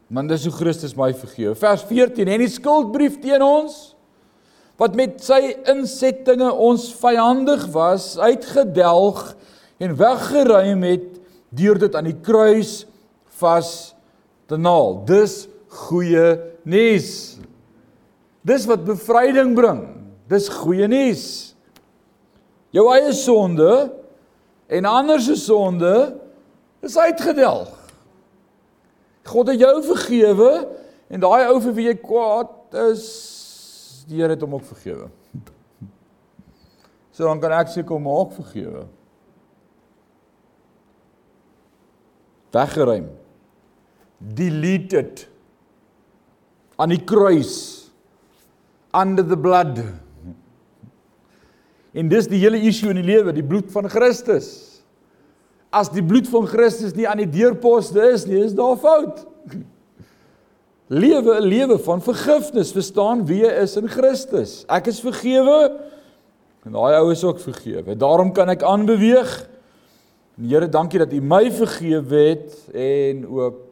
[0.08, 1.56] Want dis hoe Christus my vergewe.
[1.60, 3.94] Vers 14 en die skuldbrief teen ons
[4.78, 9.32] wat met sy insettinge ons vyandig was, uitgedelg
[9.82, 11.08] en weggeruim het
[11.50, 12.84] deur dit aan die kruis
[13.40, 13.72] vas
[14.46, 15.00] te naal.
[15.10, 15.48] Dis
[15.88, 16.38] goeie
[16.68, 17.10] nuus.
[18.48, 19.82] Dis wat bevryding bring.
[20.30, 21.26] Dis goeie nuus.
[22.76, 23.72] Jou eie sonde
[24.68, 25.94] en ander se sonde
[26.86, 27.77] is uitgedelg.
[29.28, 30.52] God het jou vergewe
[31.12, 33.06] en daai ou vir wie jy kwaad is,
[34.08, 35.10] die Here het hom ook vergewe.
[37.12, 38.86] So dan kan ek seker hom ook vergewe.
[42.56, 43.10] Weggeruim.
[44.18, 45.26] Deleted.
[46.78, 47.58] Aan die kruis.
[48.96, 49.82] Under the blood.
[51.98, 54.67] En dis die hele issue in die lewe, die bloed van Christus
[55.70, 59.26] as die bloed van Christus nie aan die deurposte is nie, is daar fout.
[60.88, 64.64] Lewe 'n lewe van vergifnis, verstaan wie jy is in Christus.
[64.72, 65.76] Ek is vergewe
[66.64, 67.96] en daai ou is ook vergewe.
[67.96, 69.50] Daarom kan ek aanbeweeg.
[70.38, 73.64] En Here, dankie dat U my vergewe het en ook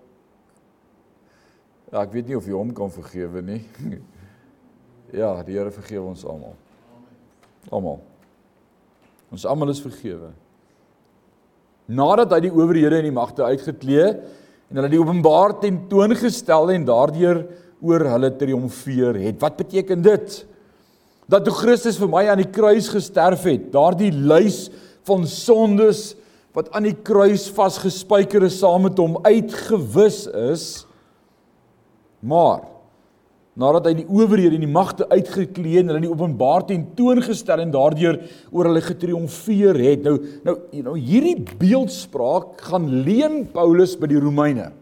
[1.91, 3.63] Ja, ek weet nie of jy hom kan vergewe nie.
[5.15, 6.55] Ja, die Here vergewe ons almal.
[7.69, 8.01] Almal.
[9.31, 10.33] Ons almal is vergewe
[11.85, 14.07] nadat hy die owerhede en die magte uitgeklee
[14.69, 17.43] en hulle die openbaar tentoongestel en daardeur
[17.85, 19.39] oor hulle triomfeer het.
[19.41, 20.37] Wat beteken dit?
[21.29, 24.67] Dat toe Christus vir my aan die kruis gesterf het, daardie lys
[25.05, 26.13] van sondes
[26.55, 30.23] wat aan die kruis vasgespijker is saam met hom uitgewis
[30.53, 30.65] is.
[32.23, 32.63] Maar
[33.55, 37.71] nadat hy die owerhede en die magte uitgeklee en hulle in die openbaar tentoongestel en
[37.71, 38.17] daardeur
[38.51, 40.03] oor hulle getriomfeer het.
[40.03, 40.55] Nou nou
[40.89, 44.73] nou hierdie beeldspraak gaan leen Paulus by die Romeine.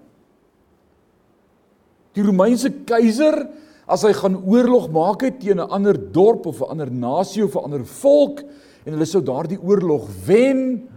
[2.18, 3.46] Die Romeinse keiser
[3.90, 7.66] as hy gaan oorlog maak teen 'n ander dorp of 'n ander nasie of 'n
[7.70, 8.42] ander volk
[8.86, 10.90] en hulle sou daardie oorlog wen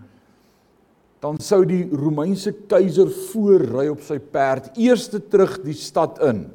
[1.20, 6.46] dan sou die Romeinse keiser voorry op sy perd eerste terug die stad in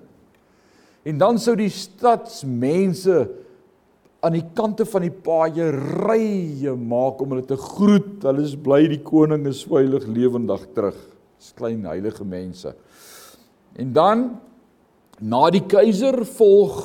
[1.07, 3.23] En dan sou die stadsmense
[4.21, 8.19] aan die kante van die paaie rye maak om hulle te groet.
[8.21, 10.99] Hulle is bly die koning is veilig lewendig terug.
[11.41, 12.75] Dis klein heilige mense.
[13.81, 14.27] En dan
[15.21, 16.77] na die keiser volg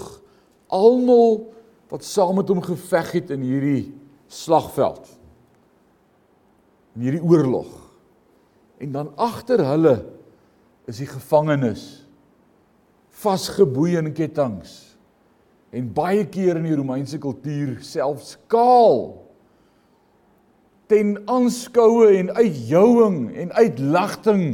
[0.73, 1.43] almal
[1.93, 3.93] wat saam met hom geveg het in hierdie
[4.33, 5.05] slagveld.
[6.97, 7.69] In hierdie oorlog.
[8.81, 9.97] En dan agter hulle
[10.89, 12.06] is die gevangenes
[13.27, 14.72] vasgeboei in kettinge
[15.77, 19.27] en baie keer in die Romeinse kultuur selfs kaal
[20.91, 24.45] ten aanskoue en uitjouing en uitlagting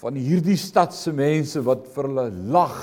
[0.00, 2.78] van hierdie stad se mense wat vir hulle lag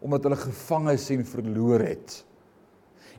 [0.00, 2.22] omdat hulle gevang is en verloor het.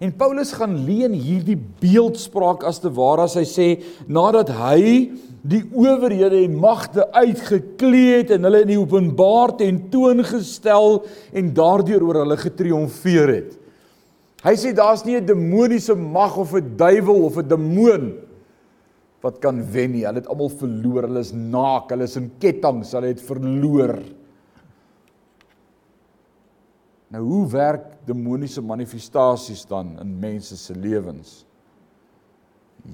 [0.01, 3.67] En Paulus gaan leen hierdie beeldspraak as te ware as hy sê
[4.09, 5.11] nadat hy
[5.41, 11.01] die owerhede en magte uitgeklee het en hulle in die openbaar ten toon gestel
[11.33, 13.57] en daardeur oor hulle getriomfeer het.
[14.41, 18.13] Hy sê daar's nie 'n demoniese mag of 'n duiwel of 'n demoon
[19.21, 20.05] wat kan wen nie.
[20.05, 21.05] Hulle het almal verloor.
[21.05, 21.91] Hulle is naak.
[21.93, 22.85] Hulle is in kettinge.
[22.91, 23.99] Hulle het verloor.
[27.11, 31.45] Nou hoe werk demoniese manifestasies dan in mense se lewens?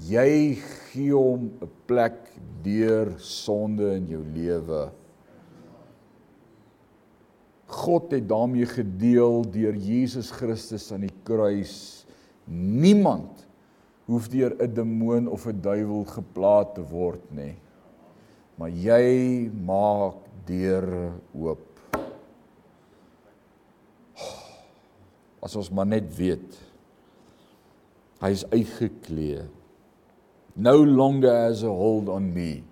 [0.09, 0.57] Jy
[0.91, 2.17] gee hom 'n plek
[2.68, 4.88] deur sonde in jou lewe.
[7.68, 12.05] God het daarmee gedeel deur Jesus Christus aan die kruis.
[12.47, 13.43] Niemand
[14.07, 17.55] hoef deur 'n demoon of 'n duiwel geplaag te word nie.
[18.55, 20.15] Maar jy maak
[20.45, 21.65] deur oop.
[25.39, 26.57] As ons maar net weet.
[28.20, 29.43] Hy is uitgeklee.
[30.58, 32.64] No longer has a hold on me.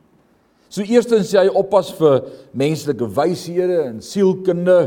[0.70, 2.26] So eerstens sê hy oppas vir
[2.58, 4.80] menslike wyshede en sielkunde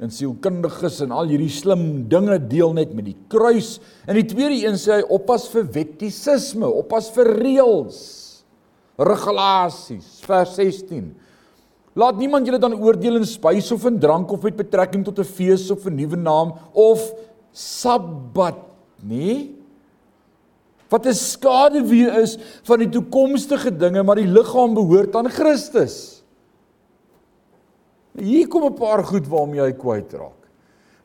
[0.00, 3.74] en sielkundiges en al hierdie slim dinge deel net met die kruis.
[4.08, 7.98] En die tweede een sê hy oppas vir wettisisme, oppas vir reëls,
[8.96, 11.10] regulasies, vers 16.
[12.00, 15.28] Laat niemand julle dan oordeel in spys of in drank of met betrekking tot 'n
[15.36, 17.12] fees of 'n nuwe naam of
[17.52, 18.56] Sabbat,
[19.02, 19.59] nie?
[20.90, 22.36] Wat 'n skade wie is
[22.66, 26.24] van die toekomstige dinge, maar die liggaam behoort aan Christus.
[28.18, 30.40] Hier kom 'n paar goed waarmee jy kwytraak.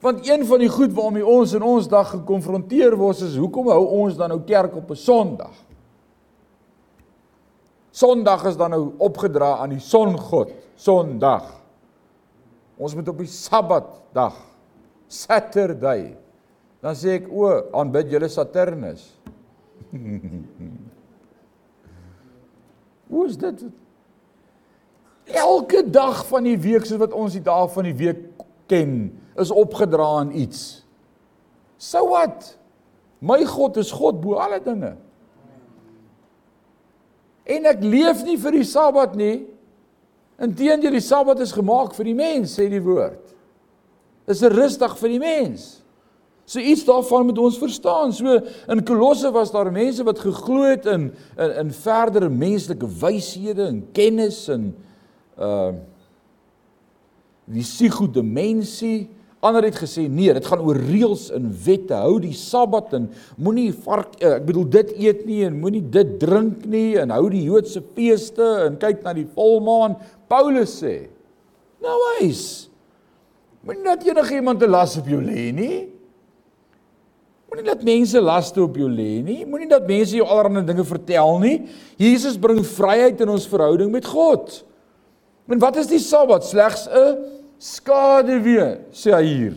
[0.02, 3.86] Want een van die goed waarmee ons in ons dag gekonfronteer word is hoekom hou
[3.86, 5.54] ons dan nou kerk op 'n Sondag?
[7.92, 11.62] Sondag is dan nou opgedra aan die songod, Sondag.
[12.78, 14.36] Ons moet op die Sabbat dag,
[15.08, 16.18] Saturday.
[16.82, 19.08] Dan sê ek o, aanbid julle Saturnus.
[23.12, 23.66] Hoe is dit?
[25.26, 28.18] Elke dag van die week soos wat ons die dae van die week
[28.70, 30.86] ken, is opgedra aan iets.
[31.78, 32.58] So wat?
[33.20, 34.96] My God is God bo alle dinge.
[37.46, 39.46] En ek leef nie vir die Sabbat nie.
[40.42, 43.34] Inteendeel die Sabbat is gemaak vir die mens, sê die woord.
[44.26, 45.85] Dis 'n rusdag vir die mens.
[46.46, 48.14] So iets daarvan moet ons verstaan.
[48.14, 48.38] So
[48.70, 53.82] in Kolosse was daar mense wat geglo het in in in verdere menslike wyshede en
[53.92, 54.72] kennis en
[55.40, 55.74] uh
[57.46, 59.08] die psigodemensie.
[59.46, 61.94] Ander het gesê nee, dit gaan oor reëls en wette.
[61.94, 66.16] Hou die Sabbat en moenie vark uh, ek bedoel dit eet nie en moenie dit
[66.22, 69.98] drink nie en hou die Joodse feeste en kyk na die volmaan.
[70.30, 70.96] Paulus sê:
[71.82, 72.70] "Nou wys.
[73.66, 75.95] Moenie dat enigiemand 'n las op jou lê nie."
[77.56, 79.46] Moenie dat mense laste op jou lê nie.
[79.48, 81.54] Moenie dat mense jou allerlei dinge vertel nie.
[81.96, 84.58] Jesus bring vryheid in ons verhouding met God.
[85.48, 86.44] En wat is die Sabbat?
[86.44, 87.16] Slegs 'n
[87.56, 89.56] skaduwee, sê hy hier.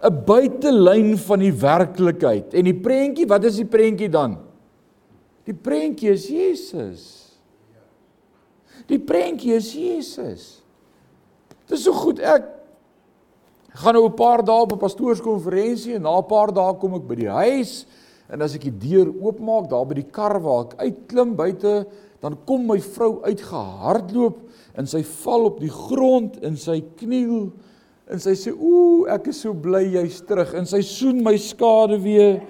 [0.00, 2.54] 'n Buitelyn van die werklikheid.
[2.54, 4.38] En die prentjie, wat is die prentjie dan?
[5.44, 7.36] Die prentjie is Jesus.
[8.88, 10.62] Die prentjie is Jesus.
[11.68, 12.61] Dit is so goed ek
[13.74, 17.06] gaan nou 'n paar dae op 'n pastoorskonferensie en na 'n paar dae kom ek
[17.08, 17.86] by die huis.
[18.30, 21.86] En as ek die deur oopmaak daar by die kar waar ek uitklim buite
[22.20, 24.38] dan kom my vrou uitgehardloop
[24.76, 27.52] en sy val op die grond en sy kniel
[28.08, 30.54] en sy sê ooh ek is so bly jy's terug.
[30.54, 32.40] En sy soen my skade weer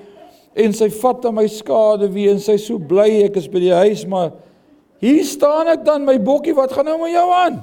[0.55, 3.73] en sy vat aan my skade weer en sy so bly ek is by die
[3.73, 4.33] huis maar
[5.01, 7.61] hier staan ek dan my bokkie wat gaan nou met jou aan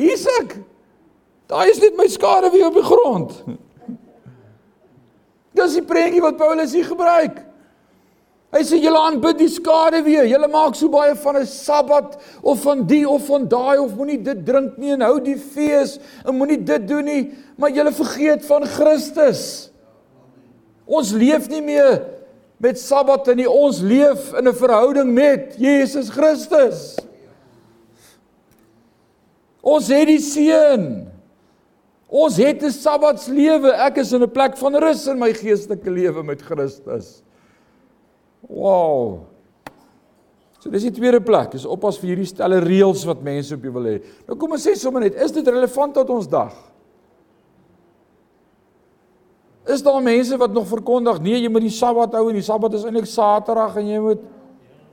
[0.00, 0.56] hier's ek
[1.50, 3.36] daai is net my skade weer op die grond
[5.60, 7.40] dis die prentjie wat Paulus hier gebruik
[8.50, 10.24] Hy sê julle aanbid die skade weer.
[10.26, 14.18] Julle maak so baie van 'n Sabbat of van die of van daai of moenie
[14.18, 18.44] dit drink nie en hou die fees en moenie dit doen nie, maar julle vergeet
[18.44, 19.70] van Christus.
[20.86, 22.02] Ons leef nie meer
[22.58, 23.46] met Sabbat nie.
[23.46, 26.98] Ons leef in 'n verhouding met Jesus Christus.
[29.60, 30.84] Ons het die seën.
[32.10, 33.70] Ons het 'n Sabbatslewe.
[33.86, 37.22] Ek is in 'n plek van rus in my geestelike lewe met Christus.
[38.48, 39.26] Wow.
[40.60, 41.54] So dis die tweede plek.
[41.54, 44.02] Is oppas vir hierdie stelle reëls wat mense op jou wil hê.
[44.26, 46.52] Nou kom ons sê sommer net, is dit relevant tot ons dag?
[49.66, 52.74] Is daar mense wat nog verkondig nee, jy moet die Sabbat hou en die Sabbat
[52.74, 54.20] is eintlik Saterdag en jy moet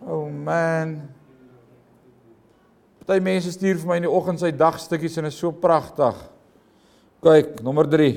[0.08, 1.02] Oh man.
[3.08, 6.18] Party mense stuur vir my in die oggend sy dagstukkies en is so pragtig.
[7.24, 8.10] Kyk, nommer 3.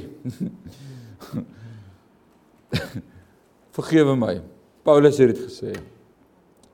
[3.78, 4.32] Vergewe my.
[4.82, 5.76] Paulus het dit gesê.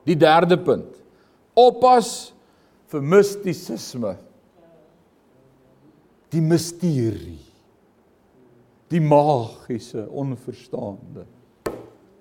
[0.07, 0.97] Die derde punt.
[1.57, 2.33] Oppas
[2.89, 4.15] vir mistisisme.
[6.33, 7.37] Die misterie.
[8.89, 11.27] Die magiese, onverstaande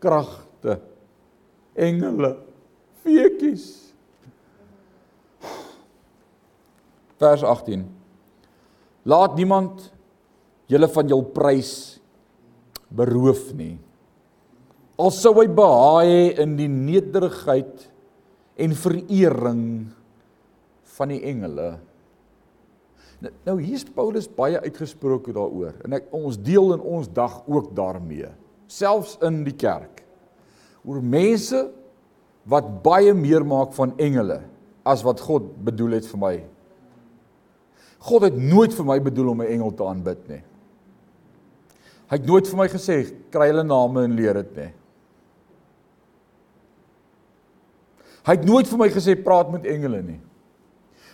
[0.03, 0.76] kragte.
[1.72, 2.34] Engele,
[3.01, 3.86] feetjies.
[7.20, 7.86] Vers 18.
[9.06, 9.90] Laat niemand
[10.70, 11.72] julle van jul prys
[12.90, 13.76] beroof nie
[14.96, 17.84] al sou hy behaai in die nederigheid
[18.56, 19.64] en verering
[20.96, 21.74] van die engele.
[23.20, 27.72] Nou, nou hier's Paulus baie uitgesproke daaroor en ek ons deel in ons dag ook
[27.76, 28.30] daarmee,
[28.72, 30.02] selfs in die kerk.
[30.86, 31.66] Oor mense
[32.48, 34.40] wat baie meer maak van engele
[34.86, 36.36] as wat God bedoel het vir my.
[38.07, 40.42] God het nooit vir my bedoel om 'n engel te aanbid nie.
[42.07, 42.96] Hy het nooit vir my gesê
[43.34, 44.72] kry hulle name en leer dit nie.
[48.26, 50.20] Hy het nooit vir my gesê praat met engele nie.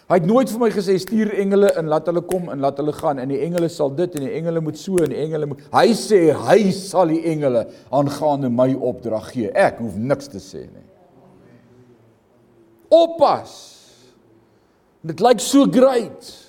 [0.08, 2.92] Hy het nooit vir my gesê stuur engele en laat hulle kom en laat hulle
[2.92, 5.60] gaan en die engele sal dit en die engele moet so en die engele moet
[5.72, 9.52] Hy sê hy sal die engele aangaande my opdrag gee.
[9.54, 10.88] Ek hoef niks te sê nie.
[12.92, 13.54] Oppas.
[15.00, 16.41] Dit lyk so great.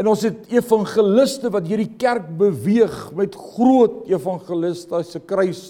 [0.00, 5.66] En ons het evangeliste wat hierdie kerk beweeg met groot evangeliste se kruis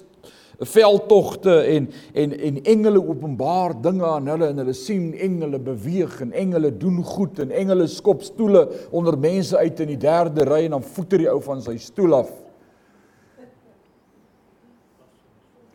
[0.60, 6.32] veldtogte en en en engele openbaar dinge aan hulle en hulle sien engele beweeg en
[6.32, 10.76] engele doen goed en engele skop stoele onder mense uit in die derde ry en
[10.76, 12.30] dan voeter die ou van sy stoel af.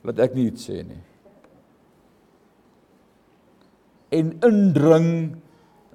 [0.05, 1.01] Laat ek nie iets sê nie.
[4.15, 5.09] En indring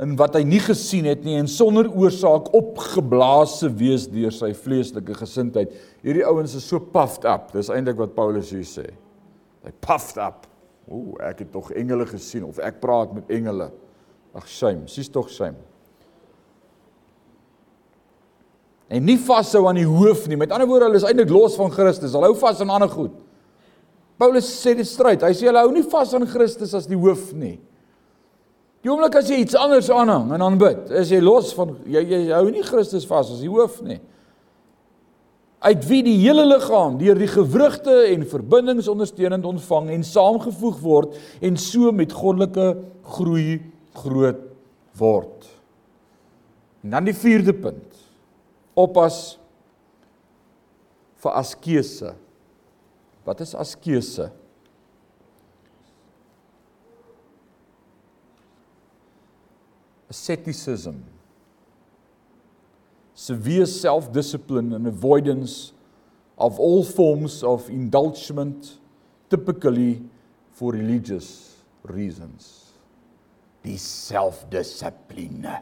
[0.01, 5.17] in wat hy nie gesien het nie en sonder oorsaak opgeblaas wees deur sy vleeslike
[5.19, 5.75] gesindheid.
[6.05, 7.51] Hierdie ouens is so puffed up.
[7.53, 8.87] Dis eintlik wat Paulus hier sê.
[9.67, 10.47] Hy puffed up.
[10.91, 13.69] Ooh, ek het tog engele gesien of ek praat met engele.
[14.37, 15.59] Ag shame, sies tog shame.
[18.91, 20.39] En nie vashou aan die hoof nie.
[20.41, 22.17] Met ander woorde, hulle is eintlik los van Christus.
[22.17, 23.13] Hulle hou vas aan ander goed.
[24.19, 25.23] Paulus sê dit stryd.
[25.23, 27.59] Hy sê hulle hou nie vas aan Christus as die hoof nie.
[28.81, 32.21] Die oomblik as jy iets anders aanhang en aanbid, is jy los van jy jy
[32.33, 33.99] hou nie Christus vas as die hoof nie.
[35.61, 41.19] Uit wie die hele liggaam deur die gewrigte en verbindings ondersteunend ontvang en saamgevoeg word
[41.45, 42.71] en so met goddelike
[43.19, 43.59] groei
[44.01, 44.41] groot
[44.97, 45.45] word.
[46.81, 48.01] En dan die vierde punt.
[48.81, 49.37] Oppas
[51.21, 52.15] vir askese.
[53.29, 54.31] Wat is askese?
[60.11, 61.05] Asceticism,
[63.15, 65.73] severe self discipline and avoidance
[66.37, 68.79] of all forms of indulgement,
[69.29, 70.03] typically
[70.53, 72.73] for religious reasons.
[73.63, 75.61] Die selfdissipline.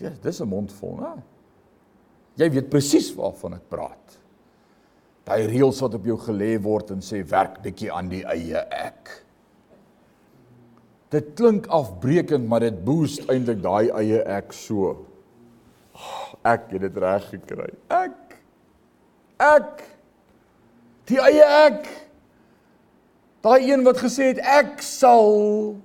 [0.00, 1.14] Ja, dis 'n mond vol, hè?
[2.36, 4.18] Jy weet presies waarvan ek praat.
[5.24, 9.25] Daai reëls wat op jou gelê word en sê werk netjie aan die eie ek.
[11.14, 14.96] Dit klink afbreekend, maar dit boost eintlik daai eie ek so.
[16.46, 17.70] Ek het dit reg gekry.
[17.92, 18.36] Ek
[19.42, 19.84] ek
[21.06, 21.86] die eie ek.
[23.46, 25.76] Daai een wat gesê het ek sal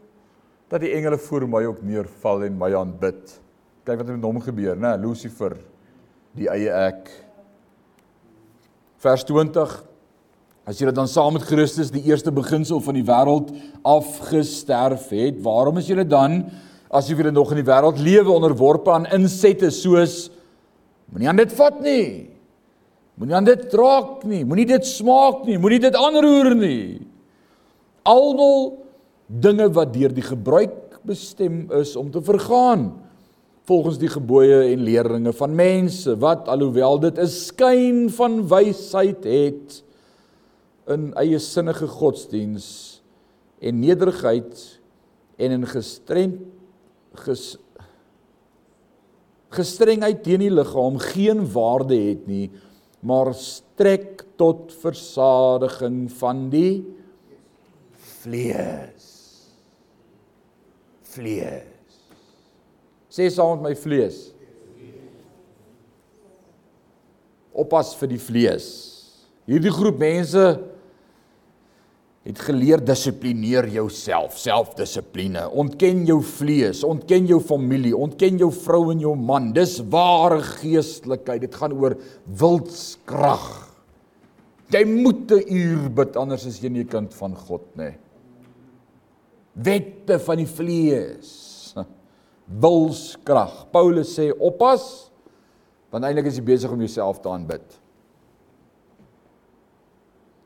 [0.71, 3.35] dat die engele voor my ook neerval en my aanbid.
[3.85, 4.95] Kyk wat met hom gebeur, né?
[5.01, 5.57] Lucifer,
[6.37, 7.11] die eie ek.
[9.03, 9.90] Vers 20
[10.61, 13.49] As julle dan saam met Christus die eerste beginsel van die wêreld
[13.87, 16.43] afgesterf het, waarom is julle dan
[16.93, 20.27] as julle nog in die wêreld lewe onderworpe aan insette soos
[21.09, 22.05] moenie aan dit vat nie.
[23.17, 27.01] Moenie aan dit raak nie, moenie dit smaak nie, moenie dit aanroer nie.
[28.05, 28.71] Almal
[29.27, 32.91] dinge wat deur die gebruik bestem is om te vergaan
[33.65, 39.81] volgens die gebooie en leeringe van mense wat alhoewel dit 'n skyn van wysheid het
[40.93, 42.67] in eie sinnige godsdiens
[43.61, 44.63] en nederigheid
[45.41, 46.47] en in gestremd
[47.25, 47.57] ges
[49.51, 52.45] gestrengheid teen die liggaam geen waarde het nie,
[53.03, 56.85] maar strek tot versadiging van die
[58.21, 59.09] vlees.
[61.11, 61.97] Vlees.
[63.11, 64.21] Sê saam met my vlees.
[67.51, 68.69] Oppas vir die vlees.
[69.49, 70.45] Hierdie groep mense
[72.21, 75.47] het geleer dissiplineer jouself, selfdissipline.
[75.57, 79.49] Ontken jou vlees, ontken jou familie, ontken jou vrou en jou man.
[79.55, 81.47] Dis ware geestelikheid.
[81.47, 83.47] Dit gaan oor wilskrag.
[84.71, 87.97] Jy moet 'n uur bid anders is jy nie 'n kind van God nie.
[89.53, 91.73] Wette van die vlees.
[92.63, 93.67] Wilskrag.
[93.71, 95.09] Paulus sê oppas
[95.91, 97.79] want eintlik is jy besig om jouself te aanbid.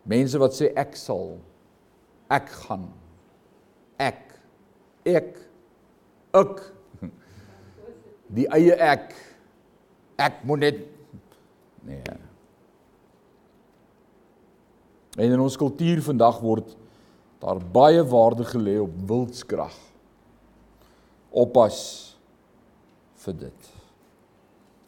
[0.05, 1.37] Mense wat sê ek sal
[2.27, 2.87] ek gaan.
[4.01, 4.21] Ek.
[5.05, 5.37] Ek.
[6.35, 6.61] Ek.
[8.35, 9.13] Die eie ek.
[10.19, 10.81] Ek moet net
[11.85, 12.01] nee.
[15.15, 16.73] En in ons kultuur vandag word
[17.39, 19.75] daar baie waarde gelê op wildskrag.
[21.29, 21.79] Oppas
[23.23, 23.71] vir dit.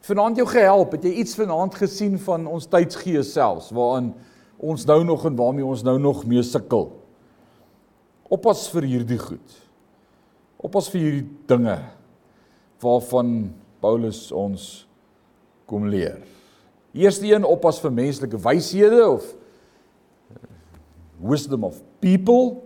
[0.08, 0.96] Vanaand jou gehelp.
[0.96, 4.12] Het jy iets vanaand gesien van ons tydsgees selfs waarin
[4.58, 6.88] ons nou nog en waarmee ons nou nog mee sukkel
[8.28, 9.56] Oppas vir hierdie goed.
[10.60, 11.78] Oppas vir hierdie dinge
[12.82, 13.50] waarvan
[13.82, 14.66] Paulus ons
[15.68, 16.20] kom leer.
[16.96, 19.26] Eerste een oppas vir menslike wyshede of
[21.24, 22.58] wisdom of people.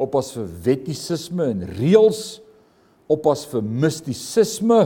[0.00, 2.40] Oppas vir wettisisme en reëls.
[3.10, 4.80] Oppas vir mistisisme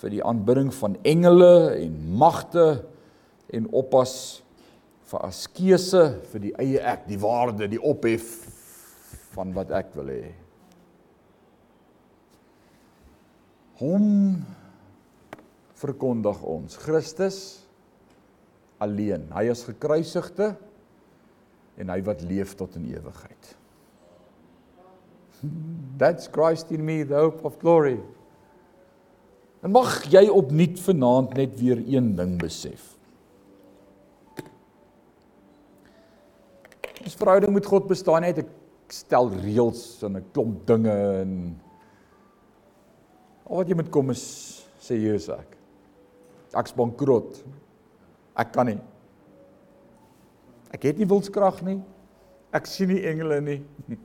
[0.00, 2.66] vir die aanbidding van engele en magte
[3.52, 4.14] en oppas
[5.10, 8.46] vir askese vir die eie ek, die waarde, die ophef
[9.34, 10.32] van wat ek wil hê.
[13.80, 14.06] Hom
[15.80, 17.40] verkondig ons Christus
[18.80, 19.28] alleen.
[19.32, 20.52] Hy is gekruisigde
[21.80, 23.54] en hy wat leef tot in ewigheid.
[26.00, 27.98] That's Christ in me, the hope of glory.
[29.64, 32.96] En mag jy opnuut vanaand net weer een ding besef.
[37.00, 38.48] Ons verhouding met God bestaan net 'n
[38.92, 41.60] stel reëls en 'n klomp dinge en
[43.46, 44.24] al wat jy moet kom is
[44.80, 45.56] sê Jesus ek.
[46.56, 47.44] Ek's bankrot.
[48.36, 48.80] Ek kan nie.
[50.74, 51.80] Ek het nie wilskrag nie.
[52.52, 53.60] Ek sien nie engele nie.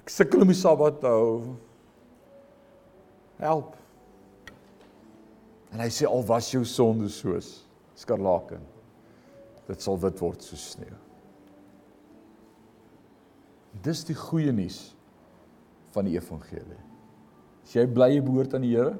[0.00, 1.56] Ek sukkel om die Sabbat te hou.
[3.40, 3.76] Help.
[5.72, 7.64] En hy sê al was jou sonde soos
[7.98, 8.62] skarlaken,
[9.66, 11.03] dit sal wit word soos sneeu.
[13.82, 14.94] Dis die goeie nuus
[15.94, 16.80] van die evangelie.
[17.64, 18.94] Is jy bly jy behoort aan die Here?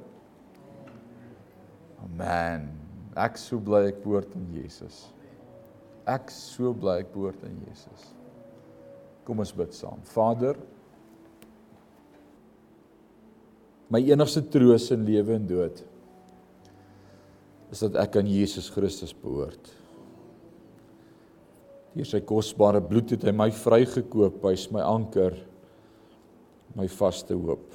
[2.05, 2.69] Amen.
[3.15, 5.05] Ek so bly ek behoort aan Jesus.
[6.09, 8.11] Ek so bly ek behoort aan Jesus.
[9.25, 10.01] Kom ons bid saam.
[10.11, 10.57] Vader,
[13.89, 15.81] my enigste troos in lewe en dood
[17.73, 19.71] is dat ek aan Jesus Christus behoort.
[21.95, 25.37] Deur sy kosbare bloed het hy my vrygekoop, hy's my anker,
[26.75, 27.69] my vaste hoop.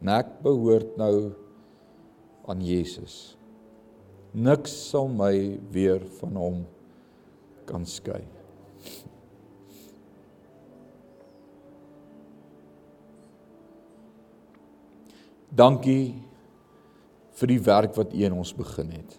[0.00, 1.14] En ek behoort nou
[2.48, 3.36] aan Jesus.
[4.32, 5.34] Niks sal my
[5.70, 6.62] weer van hom
[7.68, 8.22] kan skei.
[15.52, 16.14] Dankie
[17.36, 19.18] vir die werk wat U in ons begin het.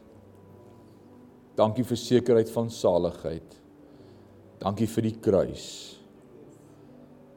[1.53, 3.62] Dankie vir sekerheid van saligheid.
[4.63, 5.65] Dankie vir die kruis.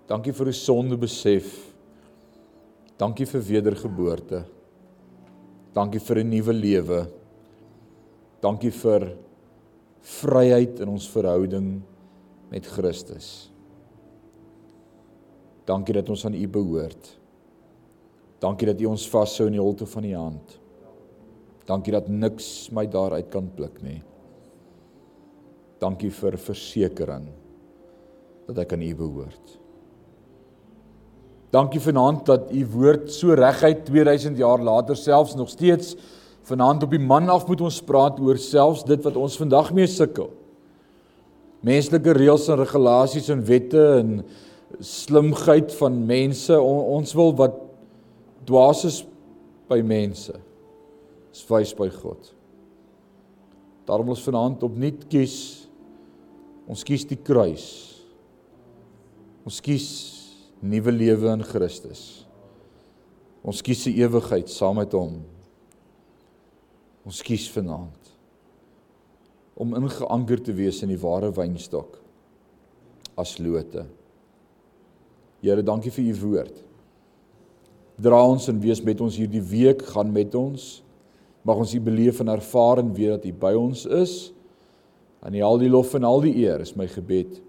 [0.06, 1.74] Dankie vir 'n sonde besef.
[2.96, 4.44] Dankie vir wedergeboorte.
[5.74, 7.10] Dankie vir 'n nuwe lewe.
[8.40, 9.16] Dankie vir
[10.00, 11.82] vryheid in ons verhouding
[12.50, 13.50] met Christus.
[15.66, 17.18] Dankie dat ons aan U behoort.
[18.38, 20.58] Dankie dat U ons vashou in die holte van U hand.
[21.66, 24.02] Dankie dat niks my daaruit kan pluk nie.
[25.82, 27.28] Dankie vir versekering
[28.46, 29.56] dat ek aan U behoort.
[31.54, 35.94] Dankie vanaand dat U woord so reguit 2000 jaar later selfs nog steeds
[36.46, 39.88] vanaand op die man af moet ons praat oor selfs dit wat ons vandag mee
[39.90, 40.30] sukkel.
[41.66, 44.20] Menslike reëls en regulasies en wette en
[44.80, 47.56] slimheid van mense on, ons wil wat
[48.46, 49.02] dwaas is
[49.66, 50.34] by mense
[51.36, 52.32] is wys by God.
[53.86, 55.65] Daarom ons vanaand opnuut kies
[56.66, 57.66] Ons kies die kruis.
[59.46, 59.86] Ons kies
[60.62, 62.26] nuwe lewe in Christus.
[63.46, 65.22] Ons kies 'n ewigheid saam met hom.
[67.06, 68.02] Ons kies vanaand
[69.56, 71.96] om ingeanker te wees in die ware wynstok
[73.16, 73.86] as lote.
[75.40, 76.56] Here, dankie vir u woord.
[77.96, 80.82] Dra ons en wees met ons hierdie week, gaan met ons.
[81.46, 84.16] Mag ons u beleef en ervaar en weet dat u by ons is.
[85.26, 87.40] Aan U al die lof en al die eer is my gebed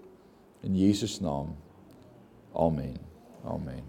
[0.66, 1.54] in Jesus naam.
[2.58, 2.98] Amen.
[3.46, 3.84] Amen.